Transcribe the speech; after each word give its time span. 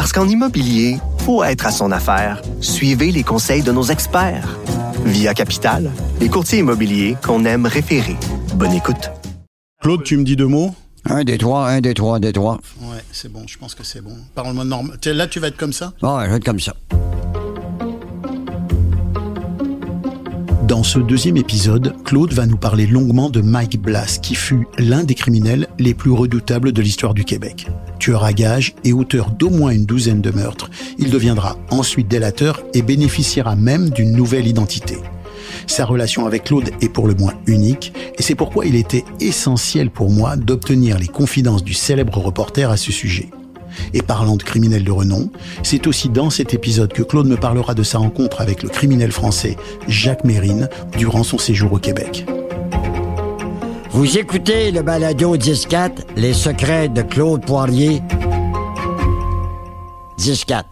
Parce 0.00 0.14
qu'en 0.14 0.26
immobilier, 0.26 0.96
faut 1.26 1.44
être 1.44 1.66
à 1.66 1.70
son 1.70 1.92
affaire. 1.92 2.40
Suivez 2.62 3.12
les 3.12 3.22
conseils 3.22 3.62
de 3.62 3.70
nos 3.70 3.82
experts. 3.82 4.58
Via 5.04 5.34
Capital, 5.34 5.90
les 6.22 6.30
courtiers 6.30 6.60
immobiliers 6.60 7.18
qu'on 7.22 7.44
aime 7.44 7.66
référer. 7.66 8.16
Bonne 8.54 8.72
écoute. 8.72 9.10
Claude, 9.82 10.02
tu 10.02 10.16
me 10.16 10.24
dis 10.24 10.36
deux 10.36 10.46
mots? 10.46 10.74
Un, 11.04 11.22
deux, 11.22 11.36
trois, 11.36 11.68
un, 11.68 11.82
deux, 11.82 11.92
trois, 11.92 12.16
un, 12.16 12.20
deux, 12.20 12.32
trois. 12.32 12.54
Ouais, 12.80 13.04
c'est 13.12 13.30
bon, 13.30 13.42
je 13.46 13.58
pense 13.58 13.74
que 13.74 13.84
c'est 13.84 14.00
bon. 14.00 14.16
Parle-moi 14.34 14.64
normal. 14.64 14.96
Tiens, 15.02 15.12
Là, 15.12 15.26
tu 15.26 15.38
vas 15.38 15.48
être 15.48 15.58
comme 15.58 15.74
ça? 15.74 15.92
Bon, 16.00 16.18
je 16.24 16.30
vais 16.30 16.36
être 16.36 16.44
comme 16.46 16.60
ça. 16.60 16.72
Dans 20.70 20.84
ce 20.84 21.00
deuxième 21.00 21.36
épisode, 21.36 21.96
Claude 22.04 22.32
va 22.32 22.46
nous 22.46 22.56
parler 22.56 22.86
longuement 22.86 23.28
de 23.28 23.40
Mike 23.40 23.82
Blass, 23.82 24.18
qui 24.18 24.36
fut 24.36 24.68
l'un 24.78 25.02
des 25.02 25.16
criminels 25.16 25.66
les 25.80 25.94
plus 25.94 26.12
redoutables 26.12 26.70
de 26.70 26.80
l'histoire 26.80 27.12
du 27.12 27.24
Québec. 27.24 27.66
Tueur 27.98 28.22
à 28.22 28.32
gages 28.32 28.76
et 28.84 28.92
auteur 28.92 29.32
d'au 29.32 29.50
moins 29.50 29.72
une 29.72 29.84
douzaine 29.84 30.20
de 30.20 30.30
meurtres, 30.30 30.70
il 30.96 31.10
deviendra 31.10 31.56
ensuite 31.70 32.06
délateur 32.06 32.62
et 32.72 32.82
bénéficiera 32.82 33.56
même 33.56 33.90
d'une 33.90 34.12
nouvelle 34.12 34.46
identité. 34.46 34.98
Sa 35.66 35.84
relation 35.84 36.24
avec 36.24 36.44
Claude 36.44 36.70
est 36.80 36.88
pour 36.88 37.08
le 37.08 37.16
moins 37.16 37.34
unique 37.48 37.92
et 38.16 38.22
c'est 38.22 38.36
pourquoi 38.36 38.64
il 38.64 38.76
était 38.76 39.04
essentiel 39.18 39.90
pour 39.90 40.08
moi 40.08 40.36
d'obtenir 40.36 41.00
les 41.00 41.08
confidences 41.08 41.64
du 41.64 41.74
célèbre 41.74 42.18
reporter 42.18 42.70
à 42.70 42.76
ce 42.76 42.92
sujet. 42.92 43.28
Et 43.94 44.02
parlant 44.02 44.36
de 44.36 44.42
criminels 44.42 44.84
de 44.84 44.90
renom, 44.90 45.30
c'est 45.62 45.86
aussi 45.86 46.08
dans 46.08 46.30
cet 46.30 46.54
épisode 46.54 46.92
que 46.92 47.02
Claude 47.02 47.26
me 47.26 47.36
parlera 47.36 47.74
de 47.74 47.82
sa 47.82 47.98
rencontre 47.98 48.40
avec 48.40 48.62
le 48.62 48.68
criminel 48.68 49.12
français 49.12 49.56
Jacques 49.88 50.24
Mérine 50.24 50.68
durant 50.96 51.22
son 51.22 51.38
séjour 51.38 51.72
au 51.72 51.78
Québec. 51.78 52.26
Vous 53.90 54.18
écoutez 54.18 54.70
le 54.70 54.82
balado 54.82 55.36
10-4, 55.36 55.90
Les 56.16 56.32
secrets 56.32 56.88
de 56.88 57.02
Claude 57.02 57.44
Poirier. 57.44 58.02
10-4. 60.18 60.62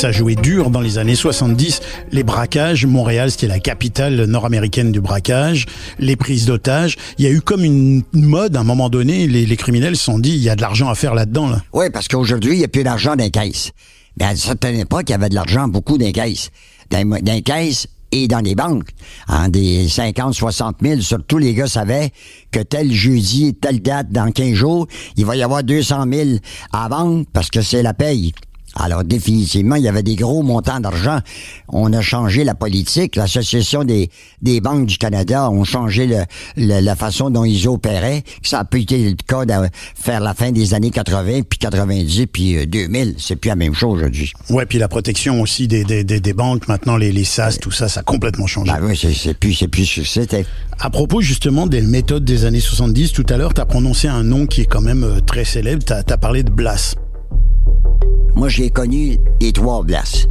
Ça 0.00 0.12
jouait 0.12 0.34
dur 0.34 0.70
dans 0.70 0.80
les 0.80 0.96
années 0.96 1.14
70. 1.14 1.82
Les 2.10 2.22
braquages, 2.22 2.86
Montréal, 2.86 3.30
c'était 3.30 3.48
la 3.48 3.58
capitale 3.58 4.24
nord-américaine 4.24 4.92
du 4.92 5.02
braquage. 5.02 5.66
Les 5.98 6.16
prises 6.16 6.46
d'otages. 6.46 6.96
Il 7.18 7.26
y 7.26 7.28
a 7.28 7.30
eu 7.30 7.42
comme 7.42 7.64
une 7.64 8.02
mode, 8.14 8.56
à 8.56 8.60
un 8.60 8.64
moment 8.64 8.88
donné, 8.88 9.26
les, 9.26 9.56
criminels 9.58 9.98
se 9.98 10.04
sont 10.04 10.18
dit, 10.18 10.30
il 10.30 10.42
y 10.42 10.48
a 10.48 10.56
de 10.56 10.62
l'argent 10.62 10.88
à 10.88 10.94
faire 10.94 11.14
là-dedans. 11.14 11.50
Là. 11.50 11.62
Oui, 11.74 11.90
parce 11.92 12.08
qu'aujourd'hui, 12.08 12.52
il 12.52 12.58
n'y 12.60 12.64
a 12.64 12.68
plus 12.68 12.82
d'argent 12.82 13.14
dans 13.14 13.24
les 13.24 13.30
caisses. 13.30 13.72
Mais 14.18 14.24
à 14.24 14.30
une 14.30 14.38
certaine 14.38 14.76
époque, 14.76 15.02
il 15.08 15.12
y 15.12 15.14
avait 15.14 15.28
de 15.28 15.34
l'argent 15.34 15.68
beaucoup 15.68 15.98
dans 15.98 16.06
les 16.06 16.12
caisses. 16.12 16.48
Dans, 16.90 17.20
les 17.22 17.42
caisses 17.42 17.86
et 18.10 18.26
dans 18.26 18.40
les 18.40 18.54
banques. 18.54 18.88
En 19.28 19.48
des 19.48 19.86
50, 19.86 20.32
60 20.32 20.76
000, 20.80 21.00
surtout 21.02 21.36
les 21.36 21.52
gars 21.52 21.66
savaient 21.66 22.10
que 22.50 22.60
tel 22.60 22.90
jeudi, 22.90 23.52
telle 23.52 23.82
date, 23.82 24.10
dans 24.10 24.32
15 24.32 24.54
jours, 24.54 24.86
il 25.18 25.26
va 25.26 25.36
y 25.36 25.42
avoir 25.42 25.62
200 25.62 26.06
000 26.10 26.28
à 26.72 26.88
vendre 26.88 27.26
parce 27.34 27.50
que 27.50 27.60
c'est 27.60 27.82
la 27.82 27.92
paye. 27.92 28.32
Alors, 28.76 29.02
définitivement, 29.04 29.74
il 29.76 29.82
y 29.82 29.88
avait 29.88 30.02
des 30.02 30.14
gros 30.16 30.42
montants 30.42 30.78
d'argent. 30.80 31.18
On 31.68 31.92
a 31.92 32.00
changé 32.00 32.44
la 32.44 32.54
politique. 32.54 33.16
L'Association 33.16 33.84
des, 33.84 34.10
des 34.42 34.60
banques 34.60 34.86
du 34.86 34.96
Canada 34.96 35.50
ont 35.50 35.64
changé 35.64 36.06
le, 36.06 36.18
le- 36.56 36.80
la 36.80 36.94
façon 36.96 37.30
dont 37.30 37.44
ils 37.44 37.66
opéraient. 37.68 38.22
Ça 38.42 38.60
a 38.60 38.64
pu 38.64 38.82
être 38.82 38.92
le 38.92 39.14
cas 39.26 39.44
de 39.44 39.68
faire 39.94 40.20
la 40.20 40.34
fin 40.34 40.52
des 40.52 40.72
années 40.74 40.90
80, 40.90 41.40
puis 41.48 41.58
90, 41.58 42.26
puis 42.26 42.56
euh, 42.58 42.66
2000. 42.66 43.16
C'est 43.18 43.36
plus 43.36 43.48
la 43.48 43.56
même 43.56 43.74
chose 43.74 43.98
aujourd'hui. 43.98 44.32
Ouais, 44.50 44.66
puis 44.66 44.78
la 44.78 44.88
protection 44.88 45.40
aussi 45.40 45.66
des, 45.66 45.84
des, 45.84 46.04
des, 46.04 46.20
des 46.20 46.32
banques, 46.32 46.68
maintenant 46.68 46.96
les, 46.96 47.10
les 47.12 47.24
SAS, 47.24 47.58
tout 47.58 47.72
ça, 47.72 47.88
ça 47.88 48.00
a 48.00 48.02
complètement 48.04 48.46
changé. 48.46 48.70
Ben 48.70 48.78
oui, 48.82 48.96
c'est 49.00 49.12
c'est 49.12 49.34
plus, 49.34 49.52
c'est 49.54 49.68
plus 49.68 49.84
ce 49.86 50.00
que 50.02 50.06
c'était. 50.06 50.46
À 50.78 50.90
propos 50.90 51.20
justement 51.20 51.66
des 51.66 51.80
méthodes 51.82 52.24
des 52.24 52.44
années 52.44 52.60
70, 52.60 53.12
tout 53.12 53.26
à 53.28 53.36
l'heure, 53.36 53.52
tu 53.52 53.60
as 53.60 53.66
prononcé 53.66 54.06
un 54.08 54.22
nom 54.22 54.46
qui 54.46 54.62
est 54.62 54.66
quand 54.66 54.80
même 54.80 55.02
euh, 55.04 55.20
très 55.20 55.44
célèbre. 55.44 55.82
Tu 55.84 55.92
as, 55.92 56.02
parlé 56.16 56.42
de 56.42 56.50
Blas. 56.50 56.94
Moi, 58.34 58.48
j'ai 58.48 58.70
connu 58.70 59.18
les 59.40 59.52
trois 59.52 59.82
Blas. 59.82 60.26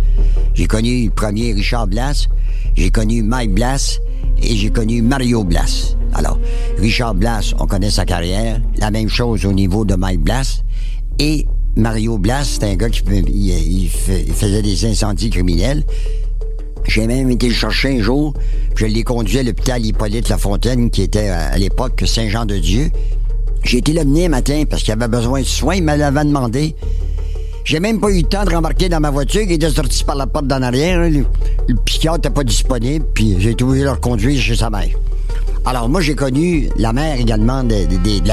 J'ai 0.53 0.67
connu 0.67 1.05
le 1.05 1.11
premier 1.11 1.53
Richard 1.53 1.87
Blas, 1.87 2.27
j'ai 2.75 2.89
connu 2.89 3.23
Mike 3.23 3.53
Blas 3.53 3.99
et 4.41 4.55
j'ai 4.55 4.69
connu 4.69 5.01
Mario 5.01 5.43
Blas. 5.43 5.95
Alors, 6.13 6.39
Richard 6.77 7.15
Blas, 7.15 7.53
on 7.59 7.67
connaît 7.67 7.91
sa 7.91 8.05
carrière. 8.05 8.61
La 8.77 8.91
même 8.91 9.09
chose 9.09 9.45
au 9.45 9.53
niveau 9.53 9.85
de 9.85 9.95
Mike 9.95 10.21
Blas. 10.21 10.63
Et 11.19 11.45
Mario 11.75 12.17
Blas, 12.17 12.43
c'est 12.43 12.63
un 12.65 12.75
gars 12.75 12.89
qui 12.89 13.03
faisait 14.33 14.61
des 14.61 14.85
incendies 14.85 15.29
criminels. 15.29 15.83
J'ai 16.87 17.05
même 17.05 17.29
été 17.29 17.47
le 17.47 17.53
chercher 17.53 17.99
un 17.99 18.01
jour. 18.01 18.33
Je 18.75 18.85
l'ai 18.85 19.03
conduit 19.03 19.39
à 19.39 19.43
l'hôpital 19.43 19.85
Hippolyte 19.85 20.29
Lafontaine, 20.29 20.89
qui 20.89 21.03
était 21.03 21.29
à 21.29 21.49
à 21.49 21.57
l'époque 21.57 22.03
Saint-Jean-de-Dieu. 22.05 22.89
J'ai 23.63 23.77
été 23.77 23.93
le 23.93 24.03
mener 24.05 24.25
un 24.25 24.29
matin 24.29 24.63
parce 24.69 24.83
qu'il 24.83 24.93
avait 24.93 25.07
besoin 25.07 25.41
de 25.41 25.45
soins. 25.45 25.75
Il 25.75 25.83
me 25.83 26.23
demandé. 26.23 26.75
J'ai 27.69 27.79
même 27.79 27.99
pas 27.99 28.09
eu 28.09 28.21
le 28.21 28.23
temps 28.23 28.43
de 28.45 28.49
rembarquer 28.49 28.89
dans 28.89 28.99
ma 28.99 29.11
voiture 29.11 29.45
qui 29.45 29.53
était 29.53 29.69
sortie 29.69 30.03
par 30.03 30.15
la 30.15 30.25
porte 30.25 30.47
d'en 30.47 30.63
arrière. 30.63 31.01
hein. 31.01 31.09
Le, 31.11 31.23
le 31.67 31.75
psychiatre 31.85 32.17
n'était 32.17 32.31
pas 32.31 32.43
disponible, 32.43 33.05
puis 33.13 33.35
j'ai 33.37 33.51
été 33.51 33.63
obligé 33.63 33.81
de 33.81 33.85
le 33.85 33.91
reconduire 33.91 34.41
chez 34.41 34.55
sa 34.55 34.71
mère. 34.71 34.89
Alors 35.65 35.87
moi, 35.87 36.01
j'ai 36.01 36.15
connu 36.15 36.67
la 36.77 36.93
mère 36.93 37.19
également 37.19 37.63
des, 37.63 37.85
des. 37.85 38.23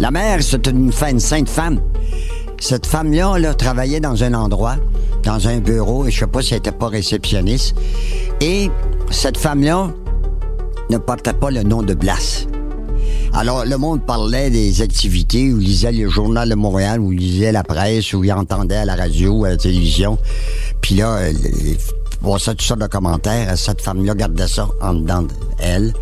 La 0.00 0.10
mère, 0.10 0.42
c'est 0.42 0.66
une, 0.66 0.90
une 1.08 1.20
sainte 1.20 1.48
femme. 1.48 1.78
Cette 2.58 2.86
femme-là 2.86 3.38
là, 3.38 3.54
travaillait 3.54 4.00
dans 4.00 4.24
un 4.24 4.34
endroit, 4.34 4.78
dans 5.22 5.46
un 5.46 5.58
bureau, 5.58 6.04
et 6.04 6.10
je 6.10 6.18
sais 6.18 6.26
pas 6.26 6.42
si 6.42 6.54
elle 6.54 6.58
était 6.58 6.72
pas 6.72 6.88
réceptionniste. 6.88 7.76
Et 8.40 8.68
cette 9.12 9.38
femme-là 9.38 9.90
ne 10.90 10.98
portait 10.98 11.34
pas 11.34 11.52
le 11.52 11.62
nom 11.62 11.84
de 11.84 11.94
Blas. 11.94 12.48
Alors, 13.36 13.64
le 13.64 13.76
monde 13.76 14.06
parlait 14.06 14.48
des 14.48 14.80
activités, 14.80 15.52
ou 15.52 15.58
lisait 15.58 15.90
le 15.90 16.08
journal 16.08 16.48
de 16.48 16.54
Montréal, 16.54 17.00
ou 17.00 17.10
lisait 17.10 17.50
la 17.50 17.64
presse, 17.64 18.12
ou 18.12 18.22
il 18.22 18.32
entendait 18.32 18.76
à 18.76 18.84
la 18.84 18.94
radio, 18.94 19.44
à 19.44 19.50
la 19.50 19.56
télévision. 19.56 20.18
Puis 20.80 20.94
là, 20.94 21.16
euh, 21.16 21.32
bon, 22.22 22.38
ça, 22.38 22.52
toutes 22.52 22.62
sortes 22.62 22.80
de 22.80 22.86
commentaires. 22.86 23.58
Cette 23.58 23.80
femme-là 23.80 24.14
gardait 24.14 24.46
ça 24.46 24.68
en 24.80 24.94
dedans 24.94 25.26
d'elle. 25.58 25.92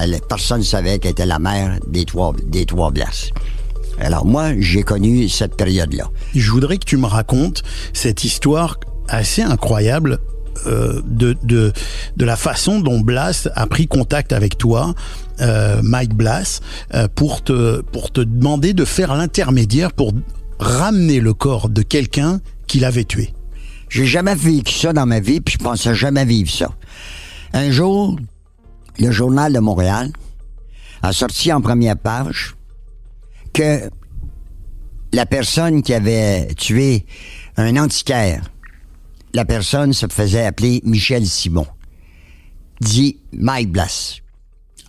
Elle, 0.00 0.20
personne 0.28 0.58
ne 0.58 0.64
savait 0.64 0.98
qu'elle 0.98 1.12
était 1.12 1.26
la 1.26 1.38
mère 1.38 1.78
des 1.86 2.04
trois, 2.04 2.32
des 2.44 2.66
trois 2.66 2.90
Blas. 2.90 3.30
Alors, 4.00 4.26
moi, 4.26 4.50
j'ai 4.58 4.82
connu 4.82 5.28
cette 5.28 5.56
période-là. 5.56 6.10
Je 6.34 6.50
voudrais 6.50 6.78
que 6.78 6.86
tu 6.86 6.96
me 6.96 7.06
racontes 7.06 7.62
cette 7.92 8.24
histoire 8.24 8.80
assez 9.06 9.42
incroyable 9.42 10.18
euh, 10.66 11.00
de, 11.04 11.36
de, 11.44 11.72
de 12.16 12.24
la 12.24 12.36
façon 12.36 12.80
dont 12.80 12.98
Blas 12.98 13.48
a 13.54 13.66
pris 13.66 13.86
contact 13.86 14.32
avec 14.32 14.58
toi, 14.58 14.94
euh, 15.40 15.80
Mike 15.82 16.14
Blas, 16.14 16.60
euh, 16.94 17.08
pour, 17.14 17.42
te, 17.42 17.80
pour 17.80 18.10
te 18.10 18.20
demander 18.20 18.72
de 18.72 18.84
faire 18.84 19.14
l'intermédiaire 19.14 19.92
pour 19.92 20.12
ramener 20.58 21.20
le 21.20 21.34
corps 21.34 21.68
de 21.68 21.82
quelqu'un 21.82 22.40
qu'il 22.66 22.84
avait 22.84 23.04
tué. 23.04 23.34
J'ai 23.88 24.06
jamais 24.06 24.34
vécu 24.34 24.72
ça 24.72 24.92
dans 24.92 25.06
ma 25.06 25.20
vie, 25.20 25.40
puis 25.40 25.54
je 25.58 25.64
pensais 25.64 25.94
jamais 25.94 26.24
vivre 26.24 26.50
ça. 26.50 26.70
Un 27.52 27.70
jour, 27.70 28.18
le 28.98 29.10
journal 29.10 29.52
de 29.52 29.58
Montréal 29.58 30.10
a 31.02 31.12
sorti 31.12 31.52
en 31.52 31.60
première 31.60 31.96
page 31.96 32.54
que 33.52 33.88
la 35.12 35.26
personne 35.26 35.82
qui 35.82 35.94
avait 35.94 36.48
tué 36.54 37.06
un 37.56 37.76
antiquaire, 37.76 38.50
la 39.32 39.44
personne 39.44 39.92
se 39.92 40.06
faisait 40.06 40.44
appeler 40.44 40.80
Michel 40.84 41.26
Simon, 41.26 41.66
dit 42.80 43.18
Mike 43.32 43.70
Blas, 43.70 44.20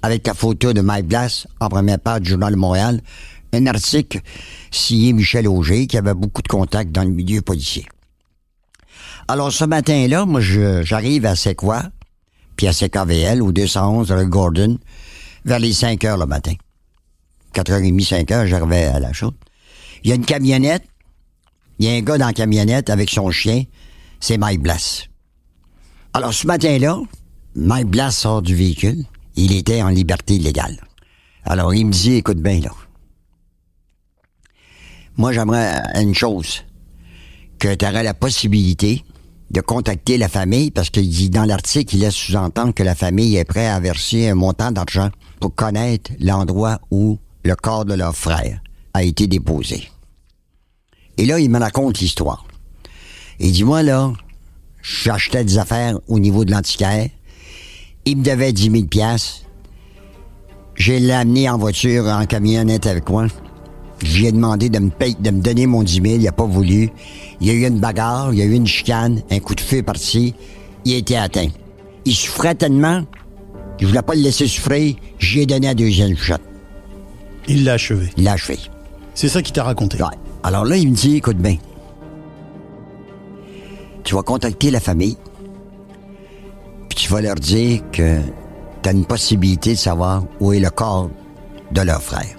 avec 0.06 0.28
la 0.28 0.36
photo 0.36 0.72
de 0.72 0.82
Mike 0.82 1.08
Blas 1.08 1.48
en 1.60 1.68
première 1.68 1.98
page 1.98 2.22
du 2.22 2.30
journal 2.30 2.54
de 2.54 2.60
Montréal, 2.60 3.02
un 3.54 3.66
article 3.66 4.22
signé 4.70 5.14
Michel 5.14 5.48
Auger 5.48 5.88
qui 5.88 5.98
avait 5.98 6.14
beaucoup 6.14 6.44
de 6.44 6.48
contacts 6.48 6.92
dans 6.92 7.04
le 7.04 7.10
milieu 7.10 7.42
policier. 7.42 7.88
Alors, 9.28 9.52
ce 9.52 9.66
matin-là, 9.66 10.28
moi, 10.28 10.42
j'arrive 10.42 11.26
à 11.26 11.36
Sequoia, 11.36 11.90
puis 12.56 12.68
à 12.68 12.74
CKVL, 12.74 13.42
au 13.42 13.52
211 13.52 14.12
rue 14.12 14.28
Gordon, 14.28 14.78
vers 15.44 15.58
les 15.58 15.74
5 15.74 16.04
heures 16.04 16.18
le 16.18 16.28
matin. 16.28 16.54
4h30, 17.56 18.06
5 18.06 18.32
heures, 18.32 18.46
j'arrivais 18.46 18.86
à 18.86 19.00
la 19.00 19.12
chaude. 19.12 19.34
Il 20.04 20.12
y 20.12 20.14
a 20.14 20.16
une 20.18 20.26
camionnette. 20.26 20.84
Il 21.80 21.88
y 21.88 21.90
a 21.90 21.94
un 21.94 22.02
gars 22.02 22.20
dans 22.20 22.28
la 22.28 22.34
camionnette 22.34 22.92
avec 22.92 23.10
son 23.10 23.32
chien. 23.32 23.64
C'est 24.20 24.38
Mike 24.38 24.62
Blas. 24.62 25.08
Alors, 26.14 26.32
ce 26.32 26.46
matin-là, 26.46 27.00
Mike 27.56 27.88
Blas 27.88 28.12
sort 28.12 28.44
du 28.44 28.54
véhicule. 28.54 29.06
Il 29.36 29.52
était 29.52 29.82
en 29.82 29.90
liberté 29.90 30.36
illégale. 30.36 30.80
Alors, 31.44 31.74
il 31.74 31.86
me 31.86 31.92
dit, 31.92 32.14
écoute 32.14 32.40
bien, 32.40 32.60
là. 32.60 32.72
moi, 35.18 35.32
j'aimerais 35.32 35.82
une 36.02 36.16
chose, 36.16 36.64
que 37.60 37.74
tu 37.74 37.86
aurais 37.86 38.04
la 38.04 38.14
possibilité 38.14 39.04
de 39.52 39.62
contacter 39.62 40.18
la 40.18 40.28
famille, 40.28 40.72
parce 40.72 40.90
qu'il 40.90 41.10
dit 41.10 41.30
dans 41.30 41.46
l'article, 41.46 41.96
il 41.96 42.02
laisse 42.02 42.16
sous-entendre 42.16 42.74
que 42.74 42.84
la 42.84 42.96
famille 42.96 43.36
est 43.38 43.46
prête 43.46 43.70
à 43.70 43.80
verser 43.80 44.30
un 44.30 44.36
montant 44.36 44.72
d'argent 44.72 45.10
pour 45.40 45.54
connaître 45.54 46.12
l'endroit 46.20 46.80
où 46.92 47.20
le 47.44 47.56
corps 47.56 47.86
de 47.86 47.94
leur 47.94 48.16
frère 48.16 48.60
a 48.94 49.04
été 49.04 49.28
déposé. 49.28 49.88
Et 51.18 51.26
là, 51.26 51.40
il 51.40 51.50
me 51.50 51.60
raconte 51.60 52.00
l'histoire. 52.00 52.46
Il 53.40 53.52
dit, 53.52 53.64
moi, 53.64 53.84
là, 53.84 54.12
j'achetais 54.82 55.44
des 55.44 55.58
affaires 55.58 56.00
au 56.08 56.20
niveau 56.20 56.44
de 56.46 56.52
l'antiquaire. 56.52 57.10
Il 58.06 58.18
me 58.18 58.24
devait 58.24 58.54
10 58.54 58.72
000 58.72 58.84
piastres. 58.86 59.42
J'ai 60.76 61.00
l'amené 61.00 61.50
en 61.50 61.58
voiture, 61.58 62.06
en 62.06 62.26
camionnette 62.26 62.86
avec 62.86 63.10
moi. 63.10 63.28
J'ai 64.04 64.32
demandé 64.32 64.70
de 64.70 64.78
me, 64.80 64.90
payer, 64.90 65.16
de 65.20 65.32
me 65.32 65.42
donner 65.42 65.66
mon 65.66 65.82
10 65.84 65.94
000. 65.94 66.06
Il 66.06 66.24
n'a 66.24 66.32
pas 66.32 66.46
voulu. 66.46 66.92
Il 67.42 67.48
y 67.48 67.50
a 67.50 67.54
eu 67.54 67.66
une 67.66 67.80
bagarre, 67.80 68.34
il 68.34 68.40
y 68.40 68.42
a 68.42 68.46
eu 68.46 68.54
une 68.54 68.68
chicane, 68.68 69.22
un 69.32 69.40
coup 69.40 69.56
de 69.56 69.62
feu 69.62 69.82
parti. 69.82 70.36
Il 70.84 70.94
a 70.94 70.98
été 70.98 71.18
atteint. 71.18 71.48
Il 72.06 72.14
souffrait 72.14 72.56
tellement. 72.56 73.04
Je 73.80 73.88
voulais 73.88 74.02
pas 74.02 74.16
le 74.16 74.22
laisser 74.22 74.48
souffrir. 74.48 74.96
J'ai 75.18 75.46
donné 75.46 75.68
la 75.68 75.74
deuxième 75.74 76.16
shot. 76.16 76.36
Il 77.48 77.64
l'a 77.64 77.74
achevé. 77.74 78.10
Il 78.18 78.24
l'a 78.24 78.34
achevé. 78.34 78.60
C'est 79.14 79.30
ça 79.30 79.42
qu'il 79.42 79.54
t'a 79.54 79.64
raconté. 79.64 79.98
Ouais. 79.98 80.10
Alors 80.44 80.66
là, 80.66 80.78
il 80.78 80.90
me 80.90 80.96
dit, 80.96 81.16
écoute 81.16 81.38
bien, 81.38 81.58
tu 84.04 84.14
vas 84.14 84.22
contacter 84.22 84.70
la 84.70 84.80
famille, 84.80 85.18
tu 87.06 87.12
vas 87.12 87.22
leur 87.22 87.36
dire 87.36 87.82
que 87.92 88.20
tu 88.82 88.90
as 88.90 88.92
une 88.92 89.06
possibilité 89.06 89.74
de 89.74 89.78
savoir 89.78 90.24
où 90.40 90.54
est 90.54 90.60
le 90.60 90.72
corps 90.72 91.12
de 91.72 91.82
leur 91.82 92.02
frère. 92.02 92.36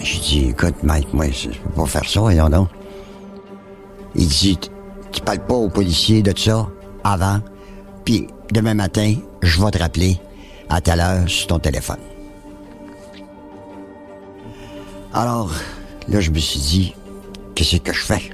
J'ai 0.00 0.18
dit, 0.18 0.48
écoute, 0.50 0.74
Mike, 0.82 1.14
moi, 1.14 1.30
je 1.30 1.48
peux 1.48 1.70
pas 1.70 1.86
faire 1.86 2.06
ça, 2.06 2.20
voyons 2.20 2.50
donc. 2.50 2.68
Il 4.14 4.28
dit, 4.28 4.58
tu 5.12 5.22
parles 5.22 5.46
pas 5.46 5.54
aux 5.54 5.70
policiers 5.70 6.20
de 6.20 6.38
ça 6.38 6.68
avant, 7.04 7.40
puis 8.04 8.26
demain 8.52 8.74
matin, 8.74 9.14
je 9.40 9.64
vais 9.64 9.70
te 9.70 9.78
rappeler 9.78 10.20
à 10.68 10.82
telle 10.82 11.00
heure 11.00 11.26
sur 11.26 11.46
ton 11.46 11.58
téléphone. 11.58 12.00
Alors, 15.14 15.50
là, 16.06 16.20
je 16.20 16.30
me 16.30 16.38
suis 16.38 16.60
dit, 16.60 16.94
qu'est-ce 17.54 17.78
que 17.78 17.94
je 17.94 18.04
fais? 18.04 18.30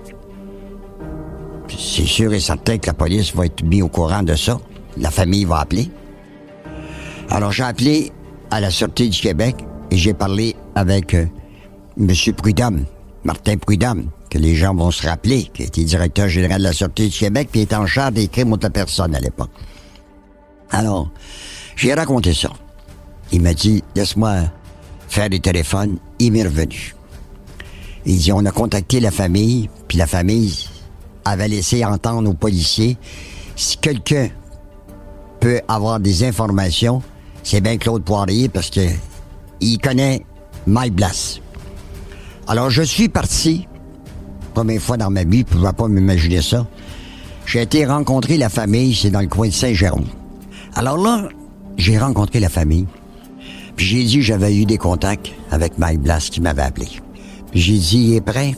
C'est 1.68 2.04
sûr 2.04 2.32
et 2.32 2.40
certain 2.40 2.78
que 2.78 2.88
la 2.88 2.94
police 2.94 3.32
va 3.32 3.46
être 3.46 3.62
mise 3.62 3.82
au 3.84 3.88
courant 3.88 4.24
de 4.24 4.34
ça. 4.34 4.58
La 5.00 5.10
famille 5.10 5.44
va 5.44 5.60
appeler. 5.60 5.90
Alors, 7.30 7.52
j'ai 7.52 7.62
appelé 7.62 8.12
à 8.50 8.60
la 8.60 8.70
Sûreté 8.70 9.08
du 9.08 9.20
Québec 9.20 9.56
et 9.90 9.96
j'ai 9.96 10.14
parlé 10.14 10.56
avec 10.74 11.14
euh, 11.14 11.26
M. 11.98 12.12
Prudhomme, 12.36 12.84
Martin 13.24 13.56
Prudhomme, 13.56 14.10
que 14.30 14.38
les 14.38 14.54
gens 14.54 14.74
vont 14.74 14.90
se 14.90 15.06
rappeler, 15.06 15.50
qui 15.52 15.62
était 15.62 15.84
directeur 15.84 16.28
général 16.28 16.58
de 16.58 16.64
la 16.64 16.72
Sûreté 16.72 17.08
du 17.08 17.18
Québec, 17.18 17.48
puis 17.50 17.62
était 17.62 17.76
en 17.76 17.86
charge 17.86 18.14
des 18.14 18.28
crimes 18.28 18.50
contre 18.50 18.66
la 18.66 18.70
personne 18.70 19.14
à 19.14 19.20
l'époque. 19.20 19.50
Alors, 20.70 21.10
j'ai 21.76 21.94
raconté 21.94 22.34
ça. 22.34 22.50
Il 23.32 23.42
m'a 23.42 23.54
dit, 23.54 23.82
laisse-moi 23.94 24.34
faire 25.08 25.30
des 25.30 25.40
téléphones. 25.40 25.98
Il 26.18 26.32
m'est 26.32 26.44
revenu. 26.44 26.94
Il 28.06 28.18
dit, 28.18 28.32
on 28.32 28.44
a 28.44 28.50
contacté 28.50 29.00
la 29.00 29.10
famille, 29.10 29.68
puis 29.86 29.98
la 29.98 30.06
famille 30.06 30.68
avait 31.24 31.48
laissé 31.48 31.84
entendre 31.84 32.30
aux 32.30 32.34
policiers, 32.34 32.96
si 33.56 33.76
quelqu'un 33.76 34.28
peut 35.40 35.60
avoir 35.68 36.00
des 36.00 36.24
informations, 36.24 37.02
c'est 37.42 37.60
bien 37.60 37.76
Claude 37.78 38.02
Poirier, 38.02 38.48
parce 38.48 38.70
que 38.70 38.80
il 39.60 39.78
connaît 39.78 40.24
Mike 40.66 40.94
Blas. 40.94 41.40
Alors, 42.46 42.70
je 42.70 42.82
suis 42.82 43.08
parti, 43.08 43.66
première 44.54 44.80
fois 44.80 44.96
dans 44.96 45.10
ma 45.10 45.24
vie, 45.24 45.44
je 45.48 45.54
ne 45.54 45.60
pouvais 45.60 45.72
pas 45.72 45.88
m'imaginer 45.88 46.42
ça. 46.42 46.66
J'ai 47.46 47.62
été 47.62 47.86
rencontrer 47.86 48.36
la 48.36 48.48
famille, 48.48 48.94
c'est 48.94 49.10
dans 49.10 49.20
le 49.20 49.26
coin 49.26 49.48
de 49.48 49.52
Saint-Jérôme. 49.52 50.06
Alors 50.74 50.98
là, 50.98 51.28
j'ai 51.76 51.98
rencontré 51.98 52.40
la 52.40 52.48
famille. 52.48 52.86
Puis 53.76 53.86
j'ai 53.86 54.04
dit 54.04 54.22
j'avais 54.22 54.54
eu 54.54 54.64
des 54.64 54.76
contacts 54.76 55.32
avec 55.50 55.78
Mike 55.78 56.00
Blas 56.00 56.28
qui 56.30 56.40
m'avait 56.40 56.62
appelé. 56.62 56.88
Puis 57.50 57.60
j'ai 57.60 57.78
dit, 57.78 57.98
il 57.98 58.14
est 58.16 58.20
prêt? 58.20 58.54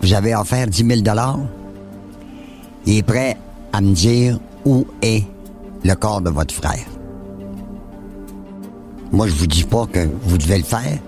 Vous 0.00 0.14
avez 0.14 0.34
offert 0.34 0.66
10 0.66 0.86
000 0.86 1.00
Il 2.86 2.96
est 2.96 3.02
prêt 3.02 3.36
à 3.72 3.80
me 3.80 3.92
dire 3.92 4.38
où 4.64 4.86
est 5.02 5.24
le 5.84 5.94
corps 5.94 6.20
de 6.20 6.30
votre 6.30 6.54
frère. 6.54 6.84
Moi, 9.12 9.26
je 9.26 9.32
vous 9.32 9.46
dis 9.46 9.64
pas 9.64 9.86
que 9.86 10.08
vous 10.22 10.38
devez 10.38 10.58
le 10.58 10.64
faire. 10.64 10.98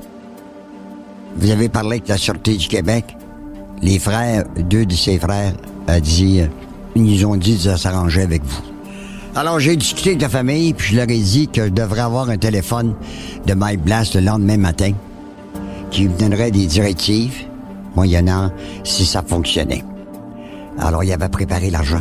Vous 1.37 1.51
avez 1.51 1.69
parlé 1.69 1.97
avec 1.97 2.09
la 2.09 2.17
Sûreté 2.17 2.57
du 2.57 2.69
Québec. 2.69 3.17
Les 3.81 3.99
frères, 3.99 4.45
deux 4.57 4.87
de 4.87 4.95
ses 4.95 5.19
frères, 5.19 5.55
a 5.87 6.01
dit, 6.01 6.43
ils 6.95 7.27
ont 7.27 7.37
dit 7.37 7.57
de 7.57 7.77
s'arranger 7.77 8.23
avec 8.23 8.43
vous. 8.45 8.63
Alors, 9.35 9.59
j'ai 9.61 9.77
discuté 9.77 10.11
avec 10.11 10.23
la 10.23 10.29
famille, 10.29 10.75
puis 10.75 10.93
je 10.93 10.97
leur 10.97 11.09
ai 11.09 11.19
dit 11.19 11.49
que 11.49 11.65
je 11.65 11.71
devrais 11.71 12.01
avoir 12.01 12.29
un 12.29 12.37
téléphone 12.37 12.95
de 13.47 13.55
Mike 13.55 13.83
Blast 13.83 14.15
le 14.15 14.21
lendemain 14.21 14.59
matin, 14.59 14.93
qui 15.91 16.09
me 16.09 16.19
donnerait 16.19 16.51
des 16.51 16.67
directives, 16.67 17.47
moyennant 17.97 18.51
si 18.85 19.07
ça 19.07 19.23
fonctionnait. 19.23 19.85
Alors, 20.79 21.03
il 21.03 21.13
avait 21.13 21.29
préparé 21.29 21.71
l'argent. 21.71 22.01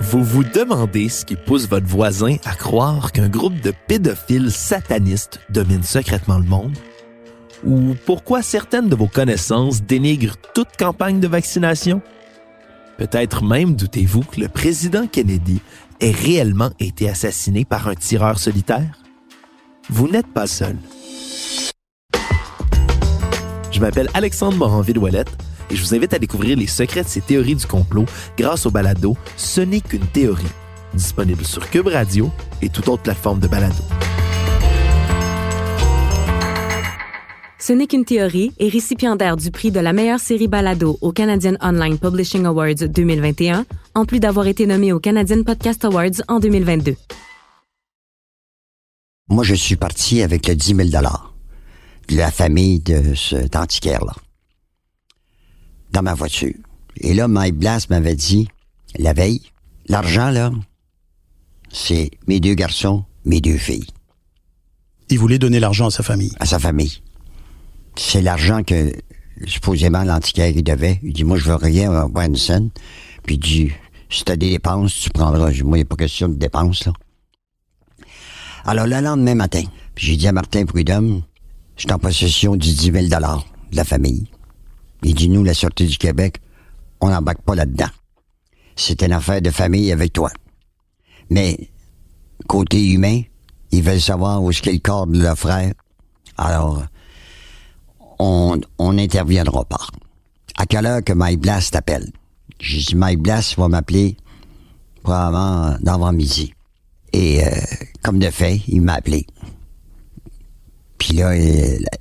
Vous 0.00 0.22
vous 0.22 0.44
demandez 0.44 1.08
ce 1.08 1.24
qui 1.24 1.36
pousse 1.36 1.66
votre 1.68 1.86
voisin 1.86 2.36
à 2.44 2.54
croire 2.54 3.12
qu'un 3.12 3.28
groupe 3.28 3.60
de 3.60 3.72
pédophiles 3.86 4.50
satanistes 4.50 5.40
domine 5.48 5.82
secrètement 5.82 6.38
le 6.38 6.44
monde? 6.44 6.76
Ou 7.64 7.94
pourquoi 8.04 8.42
certaines 8.42 8.88
de 8.88 8.94
vos 8.94 9.06
connaissances 9.06 9.82
dénigrent 9.82 10.36
toute 10.54 10.76
campagne 10.78 11.18
de 11.18 11.28
vaccination? 11.28 12.02
Peut-être 12.98 13.42
même 13.42 13.74
doutez-vous 13.74 14.20
que 14.20 14.40
le 14.40 14.48
président 14.48 15.06
Kennedy 15.06 15.60
ait 16.00 16.10
réellement 16.10 16.70
été 16.78 17.08
assassiné 17.08 17.64
par 17.64 17.88
un 17.88 17.94
tireur 17.94 18.38
solitaire? 18.38 18.98
Vous 19.88 20.08
n'êtes 20.08 20.32
pas 20.32 20.46
seul. 20.46 20.76
Je 23.72 23.80
m'appelle 23.80 24.08
Alexandre 24.14 24.58
Moranville-Ouellette 24.58 25.36
et 25.70 25.76
je 25.76 25.82
vous 25.82 25.94
invite 25.94 26.14
à 26.14 26.18
découvrir 26.18 26.56
les 26.56 26.66
secrets 26.66 27.02
de 27.02 27.08
ces 27.08 27.20
théories 27.20 27.56
du 27.56 27.66
complot 27.66 28.06
grâce 28.36 28.66
au 28.66 28.70
balado 28.70 29.16
Ce 29.36 29.60
n'est 29.60 29.80
qu'une 29.80 30.06
théorie, 30.06 30.44
disponible 30.92 31.44
sur 31.44 31.68
Cube 31.70 31.88
Radio 31.88 32.30
et 32.62 32.68
toute 32.68 32.88
autre 32.88 33.02
plateforme 33.02 33.40
de 33.40 33.48
balado. 33.48 33.82
Ce 37.66 37.72
n'est 37.72 37.86
qu'une 37.86 38.04
théorie 38.04 38.52
est 38.58 38.68
récipiendaire 38.68 39.38
du 39.38 39.50
prix 39.50 39.70
de 39.70 39.80
la 39.80 39.94
meilleure 39.94 40.20
série 40.20 40.48
balado 40.48 40.98
au 41.00 41.12
Canadian 41.12 41.54
Online 41.62 41.98
Publishing 41.98 42.44
Awards 42.44 42.74
2021, 42.74 43.64
en 43.94 44.04
plus 44.04 44.20
d'avoir 44.20 44.46
été 44.46 44.66
nommé 44.66 44.92
au 44.92 45.00
Canadian 45.00 45.42
Podcast 45.44 45.82
Awards 45.86 46.20
en 46.28 46.40
2022. 46.40 46.94
Moi, 49.30 49.44
je 49.44 49.54
suis 49.54 49.76
parti 49.76 50.20
avec 50.20 50.46
le 50.46 50.54
10 50.54 50.74
000 50.74 50.88
de 50.90 52.16
la 52.16 52.30
famille 52.30 52.80
de 52.80 53.14
cet 53.14 53.56
antiquaire-là 53.56 54.12
dans 55.94 56.02
ma 56.02 56.14
voiture. 56.14 56.54
Et 56.98 57.14
là, 57.14 57.28
Mike 57.28 57.54
Blas 57.54 57.86
m'avait 57.88 58.16
dit, 58.16 58.48
la 58.98 59.12
veille, 59.12 59.40
l'argent, 59.86 60.30
là, 60.30 60.50
c'est 61.72 62.10
mes 62.26 62.40
deux 62.40 62.54
garçons, 62.54 63.04
mes 63.24 63.40
deux 63.40 63.56
filles. 63.56 63.86
Il 65.08 65.18
voulait 65.18 65.38
donner 65.38 65.60
l'argent 65.60 65.86
à 65.86 65.90
sa 65.90 66.02
famille. 66.02 66.32
À 66.40 66.46
sa 66.46 66.58
famille. 66.58 67.00
C'est 67.96 68.22
l'argent 68.22 68.62
que, 68.64 68.92
supposément, 69.46 70.02
l'antiquaire, 70.02 70.48
il 70.48 70.64
devait. 70.64 70.98
Il 71.02 71.12
dit, 71.12 71.24
moi, 71.24 71.38
je 71.38 71.44
veux 71.44 71.54
rien 71.54 71.92
avoir 71.92 72.26
une 72.26 72.36
scène. 72.36 72.70
Puis 73.24 73.36
il 73.36 73.38
dit, 73.38 73.70
si 74.10 74.24
t'as 74.24 74.36
des 74.36 74.50
dépenses, 74.50 74.94
tu 74.94 75.10
prendras. 75.10 75.52
Moi, 75.62 75.78
il 75.78 75.80
n'y 75.80 75.82
a 75.82 75.84
pas 75.84 75.96
question 75.96 76.28
de 76.28 76.34
dépenses, 76.34 76.86
là. 76.86 76.92
Alors, 78.64 78.86
le 78.86 79.00
lendemain 79.00 79.34
matin, 79.34 79.62
j'ai 79.96 80.16
dit 80.16 80.26
à 80.26 80.32
Martin 80.32 80.64
Prudhomme, 80.64 81.22
je 81.76 81.82
suis 81.82 81.92
en 81.92 81.98
possession 81.98 82.56
du 82.56 82.72
10 82.72 82.92
000 82.92 83.06
de 83.06 83.76
la 83.76 83.84
famille. 83.84 84.26
Il 85.04 85.14
dit, 85.14 85.28
nous, 85.28 85.44
la 85.44 85.54
Sûreté 85.54 85.86
du 85.86 85.98
Québec, 85.98 86.40
on 87.00 87.10
n'embarque 87.10 87.42
pas 87.42 87.54
là-dedans. 87.54 87.90
C'est 88.74 89.02
une 89.02 89.12
affaire 89.12 89.42
de 89.42 89.50
famille 89.50 89.92
avec 89.92 90.12
toi. 90.12 90.30
Mais, 91.30 91.70
côté 92.48 92.90
humain, 92.90 93.20
ils 93.70 93.82
veulent 93.82 94.00
savoir 94.00 94.42
où 94.42 94.50
est-ce 94.50 94.62
qu'est 94.62 94.72
le 94.72 94.78
corps 94.78 95.06
de 95.06 95.22
leur 95.22 95.38
frère. 95.38 95.72
Alors, 96.36 96.82
on 98.18 98.60
n'interviendra 98.78 99.64
pas. 99.64 99.86
À 100.56 100.66
quelle 100.66 100.86
heure 100.86 101.04
que 101.04 101.12
Mike 101.12 101.40
Blast 101.40 101.72
t'appelle? 101.72 102.10
J'ai 102.60 102.78
dit, 102.78 102.94
Mike 102.94 103.20
Blast 103.20 103.58
va 103.58 103.68
m'appeler 103.68 104.16
probablement 105.02 105.76
d'avant-midi. 105.80 106.54
Et 107.12 107.44
euh, 107.44 107.50
comme 108.02 108.18
de 108.18 108.30
fait, 108.30 108.62
il 108.66 108.80
m'a 108.82 108.94
appelé. 108.94 109.26
Puis 111.04 111.18
là, 111.18 111.34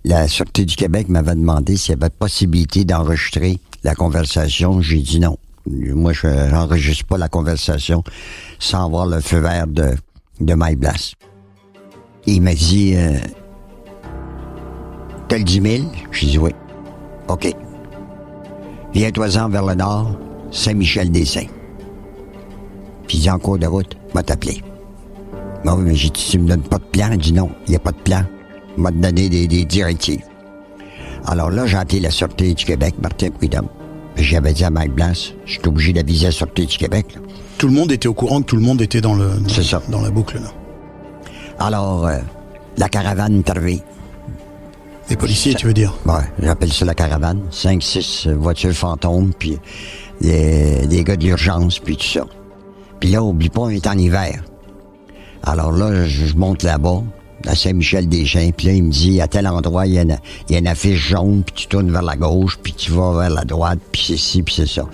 la, 0.05 0.29
Sûreté 0.29 0.63
du 0.63 0.77
Québec 0.77 1.09
m'avait 1.09 1.35
demandé 1.35 1.75
s'il 1.75 1.89
y 1.93 1.97
avait 1.97 2.09
possibilité 2.09 2.85
d'enregistrer 2.85 3.59
la 3.83 3.95
conversation. 3.95 4.81
J'ai 4.81 4.99
dit 4.99 5.19
non. 5.19 5.37
Moi, 5.69 6.13
je 6.13 6.27
n'enregistre 6.49 7.03
pas 7.07 7.17
la 7.17 7.27
conversation 7.27 8.01
sans 8.59 8.85
avoir 8.85 9.05
le 9.05 9.19
feu 9.19 9.39
vert 9.39 9.67
de, 9.67 9.93
de 10.39 10.53
My 10.55 10.77
Blast. 10.77 11.15
Il 12.27 12.43
m'a 12.43 12.53
dit 12.53 12.93
euh, 12.95 13.19
T'as 15.27 15.37
le 15.37 15.43
10 15.43 15.61
000 15.61 15.91
J'ai 16.13 16.27
dit 16.27 16.37
oui. 16.37 16.51
OK. 17.27 17.53
Viens-toi-en 18.93 19.49
vers 19.49 19.65
le 19.65 19.75
nord, 19.75 20.17
Saint-Michel-des-Saints. 20.49 21.51
Puis 23.09 23.17
il 23.17 23.21
dit 23.23 23.29
en 23.29 23.37
cours 23.37 23.57
de 23.57 23.67
route, 23.67 23.97
m'a 24.15 24.23
t'appeler. 24.23 24.63
Bon, 25.65 25.75
mais 25.75 25.93
j'ai 25.93 26.09
dit, 26.09 26.29
tu 26.31 26.39
me 26.39 26.47
donnes 26.47 26.63
pas 26.63 26.77
de 26.77 26.83
plan? 26.85 27.09
Il 27.11 27.17
dit 27.17 27.33
non, 27.33 27.49
il 27.67 27.71
n'y 27.71 27.75
a 27.75 27.79
pas 27.79 27.91
de 27.91 27.97
plan. 27.97 28.23
M'a 28.77 28.91
donné 28.91 29.29
des, 29.29 29.47
des, 29.47 29.65
directives. 29.65 30.23
Alors 31.25 31.51
là, 31.51 31.65
j'ai 31.65 31.77
appelé 31.77 31.99
la 31.99 32.09
Sûreté 32.09 32.53
du 32.53 32.65
Québec, 32.65 32.95
Martin 33.01 33.29
Prudhomme. 33.29 33.67
J'avais 34.15 34.53
dit 34.53 34.63
à 34.63 34.69
Mike 34.69 34.93
Blas, 34.93 35.33
je 35.45 35.51
suis 35.51 35.61
obligé 35.65 35.93
d'aviser 35.93 36.25
la 36.25 36.31
Sûreté 36.31 36.65
du 36.65 36.77
Québec. 36.77 37.15
Là. 37.15 37.21
Tout 37.57 37.67
le 37.67 37.73
monde 37.73 37.91
était 37.91 38.07
au 38.07 38.13
courant 38.13 38.41
que 38.41 38.47
tout 38.47 38.55
le 38.55 38.61
monde 38.61 38.81
était 38.81 39.01
dans, 39.01 39.15
le, 39.15 39.29
dans, 39.29 39.49
ça. 39.49 39.81
dans 39.89 40.01
la 40.01 40.09
boucle. 40.09 40.37
Là. 40.37 40.51
Alors, 41.59 42.07
euh, 42.07 42.17
la 42.77 42.89
caravane 42.89 43.39
est 43.39 43.49
arrivée. 43.49 43.81
Les 45.09 45.15
policiers, 45.15 45.53
tu 45.53 45.67
veux 45.67 45.73
dire? 45.73 45.93
Ouais, 46.05 46.23
j'appelle 46.41 46.71
ça 46.71 46.85
la 46.85 46.95
caravane. 46.95 47.41
Cinq, 47.51 47.83
six 47.83 48.27
voitures 48.27 48.73
fantômes, 48.73 49.33
puis 49.37 49.59
les, 50.21 50.85
les 50.87 51.03
gars 51.03 51.15
d'urgence, 51.15 51.79
puis 51.79 51.97
tout 51.97 52.07
ça. 52.07 52.25
Puis 52.99 53.09
là, 53.09 53.21
oublie 53.21 53.49
pas, 53.49 53.61
on 53.61 53.69
est 53.69 53.85
en 53.85 53.97
hiver. 53.97 54.43
Alors 55.43 55.73
là, 55.73 56.05
je, 56.05 56.35
monte 56.35 56.63
là-bas, 56.63 57.03
à 57.45 57.55
Saint-Michel-des-Champs, 57.55 58.51
puis 58.55 58.67
là, 58.67 58.73
il 58.73 58.83
me 58.83 58.91
dit, 58.91 59.21
à 59.21 59.27
tel 59.27 59.47
endroit, 59.47 59.85
il 59.85 59.93
y, 59.93 59.99
a 59.99 60.03
une, 60.03 60.17
il 60.47 60.53
y 60.53 60.55
a 60.55 60.59
une 60.59 60.67
affiche 60.67 61.09
jaune, 61.09 61.43
puis 61.43 61.53
tu 61.55 61.67
tournes 61.67 61.91
vers 61.91 62.01
la 62.01 62.15
gauche, 62.15 62.57
puis 62.61 62.73
tu 62.73 62.91
vas 62.91 63.17
vers 63.17 63.29
la 63.29 63.43
droite, 63.43 63.79
puis 63.91 64.03
c'est 64.07 64.17
ci, 64.17 64.43
puis 64.43 64.55
c'est 64.55 64.67
ça. 64.67 64.87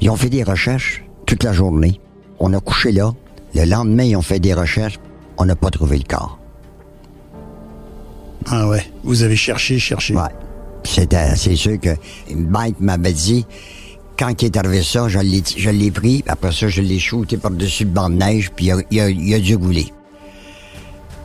Ils 0.00 0.10
ont 0.10 0.16
fait 0.16 0.30
des 0.30 0.42
recherches 0.42 1.04
toute 1.26 1.44
la 1.44 1.52
journée. 1.52 2.00
On 2.38 2.52
a 2.52 2.60
couché 2.60 2.92
là. 2.92 3.12
Le 3.54 3.64
lendemain, 3.64 4.04
ils 4.04 4.16
ont 4.16 4.22
fait 4.22 4.40
des 4.40 4.54
recherches. 4.54 4.98
On 5.38 5.44
n'a 5.44 5.56
pas 5.56 5.70
trouvé 5.70 5.96
le 5.96 6.04
corps. 6.04 6.38
Ah 8.46 8.68
ouais. 8.68 8.84
Vous 9.02 9.22
avez 9.22 9.36
cherché, 9.36 9.78
cherché. 9.78 10.14
Ouais. 10.14 10.22
C'était, 10.84 11.34
c'est 11.36 11.56
sûr 11.56 11.80
que 11.80 11.90
Mike 12.34 12.76
m'avait 12.80 13.12
dit, 13.12 13.46
quand 14.18 14.42
il 14.42 14.46
est 14.46 14.56
arrivé 14.56 14.82
ça, 14.82 15.08
je 15.08 15.18
l'ai, 15.20 15.42
je 15.56 15.70
l'ai 15.70 15.90
pris, 15.90 16.22
après 16.26 16.52
ça, 16.52 16.68
je 16.68 16.82
l'ai 16.82 16.98
shooté 16.98 17.38
par-dessus 17.38 17.84
le 17.84 17.90
banc 17.90 18.10
de 18.10 18.16
neige, 18.16 18.50
puis 18.54 18.66
il 18.66 18.72
a, 18.72 18.76
il 18.90 19.00
a, 19.00 19.08
il 19.08 19.34
a 19.34 19.38
dû 19.38 19.54
rouler. 19.54 19.93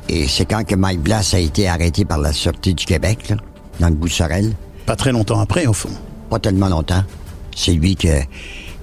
Et 0.09 0.27
c'est 0.27 0.45
quand 0.45 0.63
que 0.65 0.73
Mike 0.73 1.01
Blass 1.01 1.35
a 1.35 1.39
été 1.39 1.67
arrêté 1.67 2.03
par 2.03 2.17
la 2.17 2.33
Sûreté 2.33 2.73
du 2.73 2.83
Québec, 2.83 3.29
là, 3.29 3.37
dans 3.79 3.89
le 3.89 3.95
bout 3.95 4.07
de 4.07 4.13
Sorel? 4.13 4.53
Pas 4.87 4.95
très 4.95 5.11
longtemps 5.11 5.39
après, 5.39 5.67
au 5.67 5.73
fond. 5.73 5.91
Pas 6.31 6.39
tellement 6.39 6.67
longtemps. 6.67 7.03
C'est 7.55 7.73
lui 7.73 7.95
qui 7.95 8.09
a, 8.09 8.23